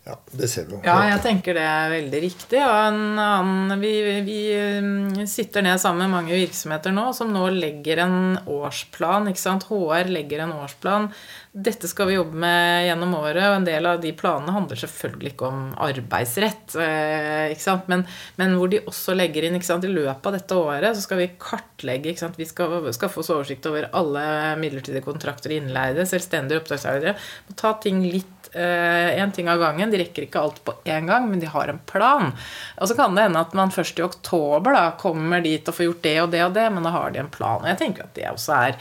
Ja, 0.07 0.15
det 0.31 0.47
ser 0.49 0.65
vi 0.65 0.77
jo. 0.77 0.79
Ja, 0.87 0.95
jeg 1.11 1.19
tenker 1.21 1.57
det 1.57 1.63
er 1.67 1.91
veldig 1.91 2.21
riktig. 2.23 2.61
Og 2.63 2.71
en 2.71 3.19
annen, 3.19 3.81
vi, 3.81 3.91
vi 4.25 4.37
mm, 4.81 5.27
sitter 5.29 5.65
ned 5.65 5.81
sammen 5.81 6.05
med 6.07 6.15
mange 6.15 6.37
virksomheter 6.39 6.95
nå 6.95 7.09
som 7.17 7.33
nå 7.33 7.43
legger 7.53 8.05
en 8.05 8.39
årsplan. 8.49 9.29
ikke 9.29 9.43
sant? 9.43 9.67
HR 9.69 10.09
legger 10.09 10.45
en 10.45 10.55
årsplan. 10.55 11.09
Dette 11.49 11.89
skal 11.89 12.09
vi 12.09 12.15
jobbe 12.15 12.39
med 12.41 12.85
gjennom 12.87 13.13
året, 13.19 13.41
og 13.49 13.57
en 13.57 13.67
del 13.67 13.89
av 13.89 13.99
de 14.01 14.13
planene 14.15 14.53
handler 14.55 14.79
selvfølgelig 14.79 15.33
ikke 15.33 15.49
om 15.49 15.61
arbeidsrett. 15.89 16.77
eh, 16.79 17.51
ikke 17.53 17.65
sant? 17.65 17.91
Men, 17.91 18.05
men 18.39 18.55
hvor 18.57 18.71
de 18.71 18.81
også 18.89 19.17
legger 19.17 19.45
inn 19.45 19.59
ikke 19.59 19.69
sant? 19.69 19.85
I 19.85 19.93
løpet 19.93 20.31
av 20.31 20.39
dette 20.39 20.59
året 20.63 20.95
så 20.95 21.05
skal 21.05 21.21
vi 21.21 21.31
kartlegge 21.41 22.13
ikke 22.13 22.23
sant? 22.23 22.39
Vi 22.39 22.47
skal 22.49 22.87
skaffe 22.95 23.21
oss 23.21 23.33
oversikt 23.35 23.67
over 23.69 23.91
alle 23.97 24.25
midlertidige 24.61 25.05
kontrakter 25.05 25.53
innleide, 25.57 26.07
selvstendige 26.09 26.63
oppdragstakere. 26.63 27.17
Må 27.49 27.59
ta 27.59 27.75
ting 27.83 28.01
litt 28.07 28.35
én 28.49 29.29
ting 29.35 29.49
av 29.51 29.59
gangen. 29.61 29.88
De 29.91 29.99
rekker 30.01 30.25
ikke 30.25 30.41
alt 30.41 30.61
på 30.65 30.75
én 30.89 31.09
gang, 31.09 31.27
men 31.29 31.41
de 31.41 31.49
har 31.49 31.71
en 31.71 31.81
plan. 31.89 32.31
Og 32.77 32.89
så 32.89 32.97
kan 32.97 33.15
det 33.15 33.27
hende 33.27 33.43
at 33.43 33.55
man 33.57 33.73
først 33.73 33.99
i 33.99 34.05
oktober 34.05 34.75
da, 34.75 34.85
kommer 34.99 35.43
dit 35.45 35.67
og 35.67 35.75
får 35.75 35.89
gjort 35.89 36.05
det 36.05 36.15
og 36.23 36.31
det 36.35 36.43
og 36.45 36.55
det, 36.57 36.67
men 36.75 36.85
da 36.85 36.93
har 36.95 37.13
de 37.13 37.23
en 37.23 37.33
plan. 37.33 37.63
Og 37.63 37.71
jeg 37.71 37.81
tenker 37.81 38.05
at 38.05 38.15
det 38.17 38.29
også 38.31 38.59
er 38.59 38.73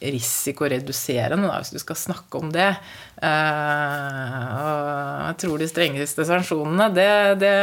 risikoreduserende, 0.00 1.48
da, 1.48 1.58
hvis 1.60 1.74
du 1.74 1.80
skal 1.82 2.00
snakke 2.00 2.40
om 2.40 2.52
det. 2.54 2.70
Uh, 3.16 5.26
jeg 5.26 5.36
tror 5.42 5.60
de 5.60 5.68
strengeste 5.70 6.26
sanksjonene, 6.28 6.88
det, 6.96 7.10
det, 7.40 7.54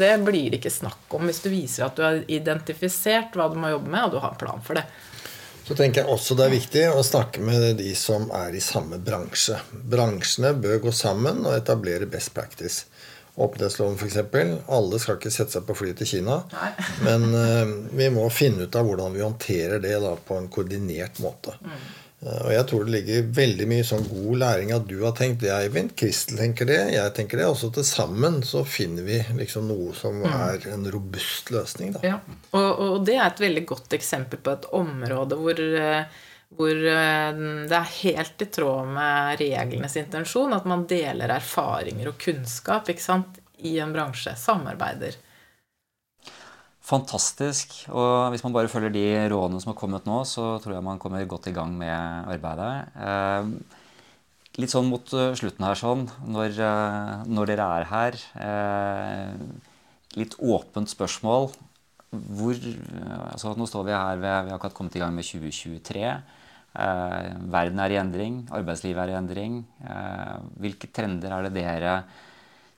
det 0.00 0.14
blir 0.24 0.50
det 0.50 0.60
ikke 0.60 0.72
snakk 0.72 1.16
om 1.16 1.28
hvis 1.28 1.42
du 1.44 1.48
viser 1.52 1.86
at 1.86 1.96
du 1.96 2.04
har 2.04 2.20
identifisert 2.28 3.36
hva 3.36 3.48
du 3.48 3.56
må 3.60 3.72
jobbe 3.72 3.92
med, 3.92 4.06
og 4.06 4.16
du 4.16 4.20
har 4.20 4.34
en 4.34 4.42
plan 4.42 4.64
for 4.64 4.80
det. 4.80 4.84
Så 5.66 5.76
tenker 5.78 6.02
jeg 6.02 6.10
også 6.10 6.34
det 6.38 6.46
er 6.46 6.54
viktig 6.54 6.84
å 6.90 7.02
snakke 7.06 7.42
med 7.44 7.78
de 7.78 7.92
som 7.98 8.28
er 8.34 8.56
i 8.56 8.62
samme 8.64 8.98
bransje. 9.02 9.58
Bransjene 9.70 10.54
bør 10.58 10.86
gå 10.86 10.94
sammen 10.94 11.44
og 11.44 11.54
etablere 11.56 12.08
best 12.10 12.34
practice. 12.34 12.88
Åpenhetsloven 13.40 13.96
f.eks. 13.96 14.16
Alle 14.68 14.98
skal 15.00 15.16
ikke 15.16 15.32
sette 15.32 15.54
seg 15.54 15.64
på 15.68 15.76
flyet 15.78 16.00
til 16.02 16.10
Kina. 16.16 16.40
Nei. 16.52 16.70
Men 17.06 17.26
uh, 17.32 17.74
vi 17.96 18.10
må 18.12 18.26
finne 18.34 18.66
ut 18.66 18.76
av 18.76 18.88
hvordan 18.88 19.14
vi 19.14 19.24
håndterer 19.24 19.80
det 19.80 19.94
da, 20.02 20.16
på 20.16 20.36
en 20.36 20.50
koordinert 20.52 21.22
måte. 21.24 21.54
Eh, 21.62 21.86
og 22.20 22.50
jeg 22.52 22.64
tror 22.68 22.84
det 22.84 22.92
ligger 22.92 23.28
veldig 23.32 23.66
mye 23.70 23.84
sånn 23.86 24.02
god 24.04 24.40
læring 24.42 24.72
at 24.76 24.84
du 24.88 24.98
har 25.00 25.14
tenkt 25.16 25.40
det, 25.40 25.52
Eivind. 25.54 25.94
Kristel 25.96 26.36
tenker 26.36 26.68
det, 26.68 26.80
jeg 26.92 27.12
tenker 27.16 27.40
det. 27.40 27.46
Og 27.48 27.56
så 27.56 27.70
til 27.72 27.86
sammen 27.88 28.42
så 28.44 28.60
finner 28.68 29.06
vi 29.06 29.22
liksom 29.38 29.70
noe 29.70 29.94
som 29.96 30.20
er 30.28 30.66
en 30.68 30.84
robust 30.92 31.48
løsning. 31.54 31.94
da. 31.96 32.02
Ja. 32.04 32.18
Og, 32.52 32.82
og 32.84 32.98
det 33.08 33.16
er 33.16 33.24
et 33.24 33.40
veldig 33.40 33.64
godt 33.72 33.96
eksempel 33.96 34.42
på 34.44 34.52
et 34.52 34.68
område 34.76 35.40
hvor, 35.40 35.64
eh, 35.80 36.20
hvor 36.60 36.84
eh, 36.92 37.40
det 37.72 37.78
er 37.80 37.96
helt 38.02 38.44
i 38.44 38.50
tråd 38.52 38.92
med 38.98 39.40
reglenes 39.40 39.96
intensjon 39.96 40.52
at 40.58 40.68
man 40.68 40.84
deler 40.90 41.32
erfaringer 41.40 42.12
og 42.12 42.20
kunnskap 42.20 42.92
sant, 43.00 43.40
i 43.64 43.78
en 43.80 43.96
bransje. 43.96 44.36
Samarbeider. 44.36 45.16
Fantastisk. 46.90 47.74
Og 47.94 48.32
hvis 48.32 48.42
man 48.42 48.54
bare 48.54 48.70
følger 48.70 48.90
de 48.90 49.04
rådene 49.30 49.60
som 49.62 49.70
har 49.70 49.78
kommet 49.78 50.08
nå, 50.08 50.22
så 50.26 50.56
tror 50.62 50.74
jeg 50.74 50.86
man 50.86 50.98
kommer 50.98 51.22
godt 51.28 51.46
i 51.46 51.54
gang 51.54 51.76
med 51.78 52.30
arbeidet. 52.34 52.90
Eh, 52.98 53.78
litt 54.58 54.72
sånn 54.72 54.90
mot 54.90 55.12
eh, 55.14 55.30
slutten 55.38 55.66
her, 55.68 55.78
sånn, 55.78 56.08
når, 56.26 56.58
eh, 56.66 57.26
når 57.30 57.52
dere 57.52 57.72
er 57.78 57.90
her 57.94 58.20
Litt 60.18 60.34
åpent 60.42 60.90
spørsmål. 60.90 61.52
Hvor 62.10 62.56
altså 63.30 63.52
Nå 63.54 63.68
står 63.70 63.84
vi 63.86 63.92
her 63.94 64.16
ved 64.18 64.24
Vi 64.24 64.50
har 64.50 64.56
akkurat 64.56 64.74
kommet 64.74 64.96
i 64.98 65.02
gang 65.02 65.14
med 65.14 65.22
2023. 65.28 66.02
Eh, 66.10 67.28
verden 67.54 67.84
er 67.84 67.94
i 67.94 68.00
endring. 68.00 68.40
Arbeidslivet 68.50 69.04
er 69.04 69.12
i 69.12 69.20
endring. 69.20 69.60
Hvilke 70.58 70.90
trender 70.90 71.36
er 71.36 71.46
det 71.46 71.54
dere 71.54 71.94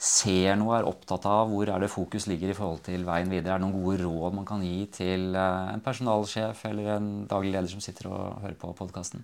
ser 0.03 0.57
noe, 0.59 0.81
er 0.81 0.89
opptatt 0.89 1.27
av, 1.31 1.51
hvor 1.53 1.71
er 1.71 1.85
det 1.85 1.93
fokus 1.93 2.27
ligger 2.27 2.51
i 2.51 2.57
forhold 2.57 2.81
til 2.89 3.05
veien 3.07 3.31
videre? 3.31 3.55
Er 3.55 3.61
det 3.61 3.67
noen 3.69 3.77
gode 3.85 4.01
råd 4.03 4.35
man 4.41 4.49
kan 4.49 4.65
gi 4.67 4.89
til 4.91 5.29
eh, 5.39 5.69
en 5.77 5.85
personalsjef 5.85 6.65
eller 6.73 6.97
en 6.97 7.13
daglig 7.31 7.55
leder 7.55 7.71
som 7.71 7.85
sitter 7.85 8.11
og 8.11 8.43
hører 8.43 8.59
på 8.59 8.73
podkasten? 8.81 9.23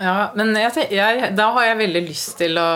Ja, 0.00 0.30
men 0.32 0.54
jeg, 0.56 0.86
jeg, 0.96 1.32
da 1.36 1.50
har 1.52 1.66
jeg 1.66 1.80
veldig 1.82 2.00
lyst 2.06 2.38
til 2.40 2.56
å, 2.56 2.68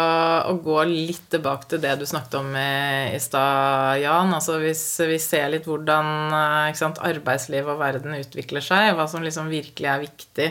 å 0.51 0.57
gå 0.61 0.77
litt 0.91 1.31
tilbake 1.33 1.71
til 1.71 1.81
det 1.81 1.95
du 2.03 2.05
snakket 2.09 2.35
om 2.43 2.51
i, 2.53 3.15
i 3.15 3.21
stad, 3.23 4.03
Jan. 4.03 4.35
Altså 4.37 4.59
hvis 4.61 4.83
vi 5.09 5.21
ser 5.23 5.47
litt 5.55 5.69
hvordan 5.71 6.11
eh, 6.37 6.75
sant, 6.77 7.01
arbeidsliv 7.07 7.71
og 7.71 7.79
verden 7.81 8.19
utvikler 8.19 8.67
seg, 8.67 8.91
hva 8.99 9.07
som 9.09 9.25
liksom 9.25 9.49
virkelig 9.53 9.93
er 9.95 10.03
viktig, 10.05 10.51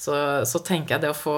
så, 0.00 0.16
så 0.48 0.62
tenker 0.64 0.96
jeg 0.96 1.04
det 1.04 1.12
å 1.12 1.20
få 1.20 1.36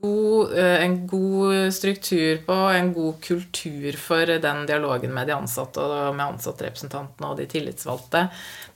god, 0.00 0.58
eh, 0.58 0.84
en 0.84 1.06
god 1.06 1.74
struktur 1.74 2.36
på, 2.46 2.52
en 2.52 2.92
god 2.92 3.20
kultur 3.20 3.96
for 3.96 4.26
den 4.26 4.66
dialogen 4.66 5.14
med 5.14 5.26
de 5.26 5.34
ansatte 5.34 5.82
og 5.82 6.16
med 6.16 6.34
ansattrepresentantene 6.34 7.30
og 7.30 7.38
de 7.40 7.48
tillitsvalgte. 7.50 8.28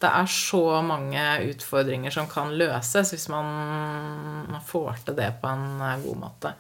Det 0.03 0.11
er 0.11 0.27
så 0.27 0.83
mange 0.83 1.27
utfordringer 1.53 2.15
som 2.15 2.31
kan 2.31 2.55
løses 2.59 3.15
hvis 3.15 3.29
man 3.33 4.59
får 4.67 5.05
til 5.07 5.19
det 5.21 5.31
på 5.43 5.53
en 5.53 5.69
eh, 5.81 6.01
god 6.07 6.23
måte. 6.27 6.57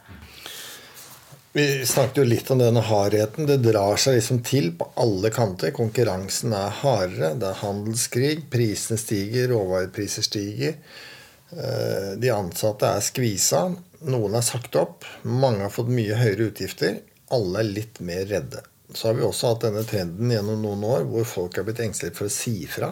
Vi 1.52 1.84
snakket 1.84 2.22
jo 2.22 2.24
litt 2.24 2.50
om 2.50 2.62
denne 2.62 2.80
hardheten. 2.80 3.44
Det 3.44 3.58
drar 3.60 3.98
seg 4.00 4.16
liksom 4.16 4.38
til 4.46 4.70
på 4.78 4.86
alle 5.02 5.28
kanter. 5.34 5.74
Konkurransen 5.76 6.54
er 6.56 6.72
hardere. 6.78 7.34
Det 7.36 7.50
er 7.50 7.58
handelskrig. 7.60 8.30
Prisene 8.48 8.96
stiger. 8.96 9.50
Råvarepriser 9.52 10.24
stiger. 10.24 10.78
Eh, 11.52 12.12
De 12.18 12.30
ansatte 12.32 12.88
er 12.88 13.04
skvisa. 13.04 13.66
Noen 14.08 14.34
er 14.38 14.44
sagt 14.46 14.76
opp. 14.80 15.06
Mange 15.22 15.66
har 15.66 15.72
fått 15.74 15.92
mye 15.92 16.16
høyere 16.18 16.50
utgifter. 16.50 17.00
Alle 17.32 17.62
er 17.62 17.70
litt 17.80 18.00
mer 18.04 18.24
redde. 18.30 18.62
Så 18.92 19.08
har 19.08 19.16
vi 19.16 19.24
også 19.24 19.52
hatt 19.54 19.64
denne 19.64 19.84
trenden 19.88 20.32
gjennom 20.34 20.60
noen 20.64 20.82
år 20.84 21.06
hvor 21.08 21.24
folk 21.28 21.56
er 21.58 21.64
blitt 21.68 21.80
engstelige 21.80 22.18
for 22.18 22.28
å 22.28 22.34
si 22.34 22.58
fra. 22.68 22.90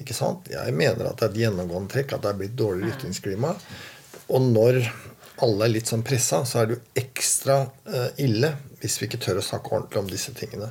Ikke 0.00 0.16
sant? 0.16 0.48
Jeg 0.50 0.74
mener 0.74 1.10
at 1.10 1.20
det 1.20 1.28
er 1.28 1.34
et 1.34 1.42
gjennomgående 1.44 1.92
trekk 1.92 2.16
at 2.16 2.24
det 2.24 2.32
er 2.32 2.40
blitt 2.40 2.56
dårligere 2.58 2.96
ytringsklima. 2.96 3.52
Og 4.32 4.48
når 4.48 4.80
alle 5.44 5.66
er 5.66 5.72
litt 5.72 5.88
sånn 5.88 6.02
pressa, 6.04 6.42
så 6.48 6.60
er 6.60 6.66
det 6.68 6.76
jo 6.76 7.04
ekstra 7.04 7.60
eh, 7.88 8.08
ille 8.26 8.50
hvis 8.80 8.96
vi 9.00 9.06
ikke 9.06 9.20
tør 9.20 9.38
å 9.40 9.44
snakke 9.44 9.74
ordentlig 9.76 10.00
om 10.00 10.08
disse 10.08 10.32
tingene. 10.36 10.70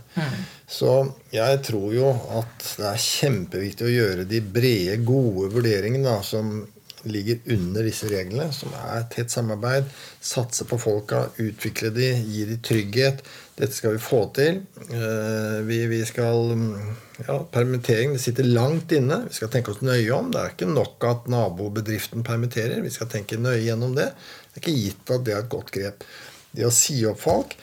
Så 0.65 0.91
jeg 1.33 1.59
tror 1.67 1.91
jo 1.93 2.09
at 2.39 2.65
det 2.79 2.87
er 2.89 3.03
kjempeviktig 3.05 3.85
å 3.85 3.91
gjøre 3.93 4.25
de 4.29 4.39
brede, 4.41 4.95
gode 5.05 5.51
vurderingene 5.53 6.07
da, 6.09 6.15
som 6.25 6.63
ligger 7.03 7.39
under 7.55 7.85
disse 7.87 8.09
reglene, 8.11 8.49
som 8.53 8.73
er 8.75 9.05
tett 9.13 9.31
samarbeid. 9.31 9.87
Satse 10.21 10.65
på 10.67 10.79
folka, 10.81 11.25
utvikle 11.39 11.91
de, 11.95 12.09
gi 12.25 12.45
de 12.49 12.57
trygghet. 12.65 13.23
Dette 13.59 13.75
skal 13.75 13.95
vi 13.95 14.03
få 14.03 14.21
til. 14.35 14.61
Eh, 14.89 15.59
Vi, 15.67 15.79
vi 15.91 16.01
skal 16.07 16.53
mm, 16.55 16.93
ja, 17.27 17.39
Permittering 17.51 18.13
det 18.15 18.23
sitter 18.23 18.47
langt 18.47 18.91
inne. 18.95 19.23
Vi 19.27 19.35
skal 19.39 19.51
tenke 19.53 19.73
oss 19.73 19.83
nøye 19.83 20.11
om. 20.15 20.31
Det 20.31 20.41
er 20.41 20.53
ikke 20.55 20.69
nok 20.71 21.09
at 21.09 21.27
nabobedriften 21.31 22.23
permitterer. 22.23 22.81
Vi 22.83 22.93
skal 22.93 23.11
tenke 23.11 23.39
nøye 23.39 23.63
gjennom 23.65 23.95
det. 23.97 24.11
Det 24.49 24.59
er 24.59 24.63
ikke 24.63 24.79
gitt 24.79 25.15
at 25.15 25.25
det 25.27 25.35
er 25.35 25.43
et 25.43 25.51
godt 25.51 25.73
grep. 25.75 26.07
Det 26.51 26.65
å 26.65 26.73
si 26.73 27.03
opp 27.05 27.19
folk 27.21 27.59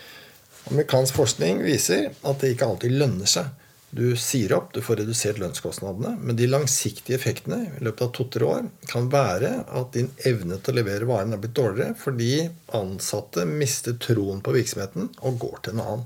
Amerikansk 0.67 1.15
forskning 1.15 1.61
viser 1.63 2.09
at 2.27 2.41
det 2.43 2.55
ikke 2.55 2.67
alltid 2.67 2.95
lønner 2.99 3.29
seg. 3.31 3.51
Du 3.95 4.17
sier 4.19 4.51
opp, 4.57 4.73
du 4.75 4.81
får 4.83 4.99
redusert 5.01 5.39
lønnskostnadene, 5.39 6.17
men 6.19 6.37
de 6.37 6.49
langsiktige 6.51 7.17
effektene 7.17 7.61
i 7.79 7.85
løpet 7.87 8.03
av 8.09 8.11
to-tre 8.17 8.49
år 8.49 8.67
kan 8.91 9.07
være 9.13 9.53
at 9.79 9.93
din 9.95 10.11
evne 10.27 10.59
til 10.59 10.75
å 10.75 10.81
levere 10.81 11.09
varen 11.09 11.37
er 11.37 11.41
blitt 11.41 11.55
dårligere 11.57 11.95
fordi 12.01 12.33
ansatte 12.77 13.47
mister 13.49 13.97
troen 14.03 14.43
på 14.45 14.57
virksomheten 14.59 15.13
og 15.23 15.39
går 15.45 15.63
til 15.63 15.77
en 15.77 15.85
annen. 15.85 16.05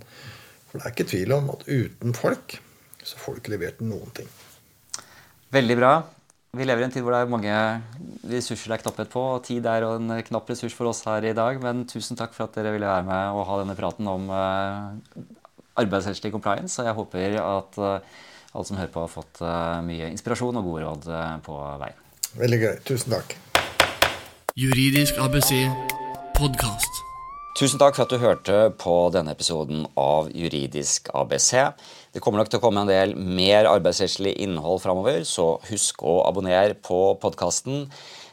For 0.69 0.79
det 0.79 0.87
er 0.87 0.95
ikke 0.95 1.11
tvil 1.15 1.35
om 1.35 1.51
at 1.57 1.67
uten 1.67 2.15
folk 2.15 2.61
så 3.01 3.19
får 3.19 3.35
du 3.35 3.43
ikke 3.43 3.57
levert 3.57 3.83
noen 3.83 4.13
ting. 4.15 4.29
Veldig 5.51 5.77
bra. 5.81 5.95
Vi 6.55 6.67
lever 6.67 6.83
i 6.83 6.87
en 6.89 6.93
tid 6.95 7.05
hvor 7.07 7.15
det 7.15 7.25
er 7.25 7.31
mange 7.31 7.57
ressurser 8.31 8.73
det 8.73 8.77
er 8.77 8.83
knapphet 8.85 9.11
på, 9.11 9.23
og 9.37 9.45
tid 9.47 9.67
er 9.71 9.87
en 9.87 10.15
knapp 10.27 10.49
ressurs 10.51 10.75
for 10.75 10.91
oss 10.91 11.05
her 11.07 11.27
i 11.27 11.35
dag. 11.35 11.59
Men 11.63 11.85
tusen 11.91 12.19
takk 12.19 12.37
for 12.37 12.47
at 12.47 12.57
dere 12.59 12.75
ville 12.75 12.91
være 12.91 13.07
med 13.07 13.37
og 13.39 13.47
ha 13.49 13.59
denne 13.63 13.77
praten 13.79 14.11
om 14.11 14.31
eh, 14.35 15.29
arbeidsrettslig 15.79 16.33
compliance. 16.35 16.81
Og 16.83 16.89
jeg 16.89 16.99
håper 16.99 17.39
at 17.45 17.79
eh, 17.79 18.19
alle 18.51 18.67
som 18.67 18.81
hører 18.81 18.95
på, 18.95 19.05
har 19.05 19.13
fått 19.13 19.43
eh, 19.45 19.77
mye 19.87 20.11
inspirasjon 20.11 20.59
og 20.59 20.67
gode 20.71 20.87
råd 20.87 21.13
eh, 21.15 21.37
på 21.47 21.61
veien. 21.85 22.03
Veldig 22.41 22.61
gøy. 22.65 22.75
Tusen 22.87 23.15
takk. 23.15 23.37
Juridisk 24.59 25.19
ABC 25.23 25.55
podkast. 26.39 27.07
Tusen 27.59 27.81
takk 27.83 27.97
for 27.97 28.07
at 28.07 28.13
du 28.13 28.23
hørte 28.23 28.59
på 28.81 28.95
denne 29.13 29.35
episoden 29.35 29.83
av 29.99 30.31
Juridisk 30.33 31.11
ABC. 31.13 31.51
Det 32.15 32.23
kommer 32.23 32.41
nok 32.41 32.51
til 32.53 32.61
å 32.61 32.63
komme 32.63 32.85
en 32.85 32.91
del 32.91 33.13
mer 33.19 33.69
arbeidsrettslig 33.69 34.37
innhold 34.41 34.81
framover, 34.85 35.21
så 35.29 35.59
husk 35.69 36.01
å 36.07 36.21
abonnere 36.29 36.79
på 36.79 37.01
podkasten. 37.21 37.89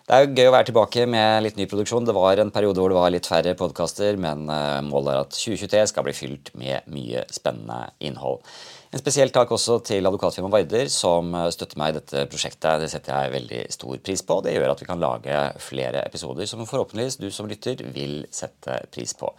Det 0.07 0.15
er 0.15 0.23
jo 0.23 0.35
gøy 0.37 0.47
å 0.47 0.51
være 0.53 0.67
tilbake 0.69 1.03
med 1.11 1.41
litt 1.43 1.57
ny 1.59 1.65
produksjon. 1.67 2.05
Det 2.07 2.13
var 2.15 2.39
en 2.39 2.51
periode 2.55 2.79
hvor 2.79 2.93
det 2.93 2.95
var 2.95 3.11
litt 3.11 3.27
færre 3.27 3.51
podkaster, 3.59 4.15
men 4.15 4.45
eh, 4.47 4.77
målet 4.87 5.11
er 5.11 5.25
at 5.25 5.35
2023 5.35 5.81
skal 5.91 6.05
bli 6.07 6.13
fylt 6.15 6.51
med 6.55 6.87
mye 6.93 7.25
spennende 7.35 7.89
innhold. 7.99 8.39
En 8.87 9.01
spesiell 9.01 9.33
takk 9.35 9.49
også 9.51 9.81
til 9.83 10.07
advokatfirmaet 10.07 10.53
Varder, 10.53 10.87
som 10.91 11.33
eh, 11.35 11.49
støtter 11.51 11.79
meg 11.79 11.91
i 11.91 11.95
dette 11.97 12.21
prosjektet. 12.31 12.79
Det 12.79 12.87
setter 12.91 13.17
jeg 13.17 13.33
veldig 13.33 13.59
stor 13.73 13.97
pris 13.99 14.21
på. 14.23 14.37
Det 14.45 14.53
gjør 14.55 14.71
at 14.71 14.83
vi 14.83 14.87
kan 14.87 15.01
lage 15.01 15.41
flere 15.59 16.05
episoder 16.07 16.47
som 16.47 16.63
forhåpentligvis 16.63 17.19
du 17.19 17.27
som 17.35 17.49
lytter 17.51 17.83
vil 17.91 18.21
sette 18.31 18.77
pris 18.95 19.11
på. 19.19 19.33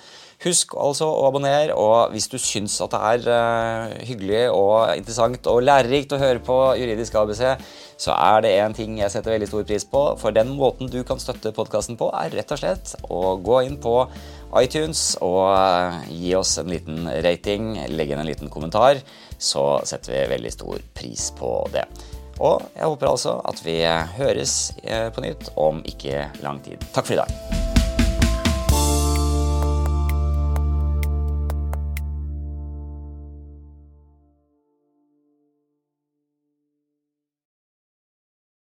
Husk 0.44 0.76
altså 0.76 1.08
å 1.08 1.24
abonnere, 1.30 1.72
og 1.72 2.12
hvis 2.12 2.28
du 2.28 2.36
syns 2.38 2.76
at 2.84 2.92
det 2.92 3.00
er 3.08 3.24
uh, 3.32 3.94
hyggelig 4.06 4.44
og 4.52 4.92
interessant 5.00 5.48
og 5.50 5.64
lærerikt 5.64 6.12
å 6.14 6.20
høre 6.20 6.44
på 6.44 6.58
Juridisk 6.78 7.16
ABC, 7.18 7.40
så 7.98 8.14
er 8.14 8.44
det 8.44 8.52
én 8.60 8.76
ting 8.76 9.00
jeg 9.00 9.10
setter 9.10 9.34
veldig 9.34 9.48
stor 9.48 9.64
pris 9.66 9.88
på. 9.88 10.02
For 10.20 10.36
den 10.36 10.52
måten 10.60 10.92
du 10.92 11.00
kan 11.08 11.18
støtte 11.18 11.54
podkasten 11.56 11.98
på, 11.98 12.12
er 12.14 12.36
rett 12.36 12.52
og 12.54 12.60
slett 12.60 12.94
å 13.08 13.38
gå 13.42 13.64
inn 13.66 13.80
på 13.82 13.96
iTunes 14.56 15.16
og 15.24 15.42
eh, 15.50 16.12
gi 16.12 16.36
oss 16.38 16.54
en 16.60 16.70
liten 16.72 17.08
rating, 17.24 17.74
legge 17.90 18.14
inn 18.14 18.22
en 18.22 18.28
liten 18.30 18.52
kommentar. 18.52 19.02
Så 19.38 19.64
setter 19.86 20.12
vi 20.12 20.24
veldig 20.34 20.52
stor 20.52 20.84
pris 20.94 21.30
på 21.38 21.52
det. 21.72 21.86
Og 22.38 22.62
jeg 22.74 22.86
håper 22.86 23.10
altså 23.10 23.38
at 23.50 23.62
vi 23.66 23.80
høres 24.18 24.58
eh, 24.84 25.08
på 25.14 25.24
nytt 25.24 25.50
om 25.58 25.82
ikke 25.86 26.28
lang 26.44 26.62
tid. 26.62 26.82
Takk 26.94 27.10
for 27.10 27.18
i 27.18 27.22
dag. 27.22 27.77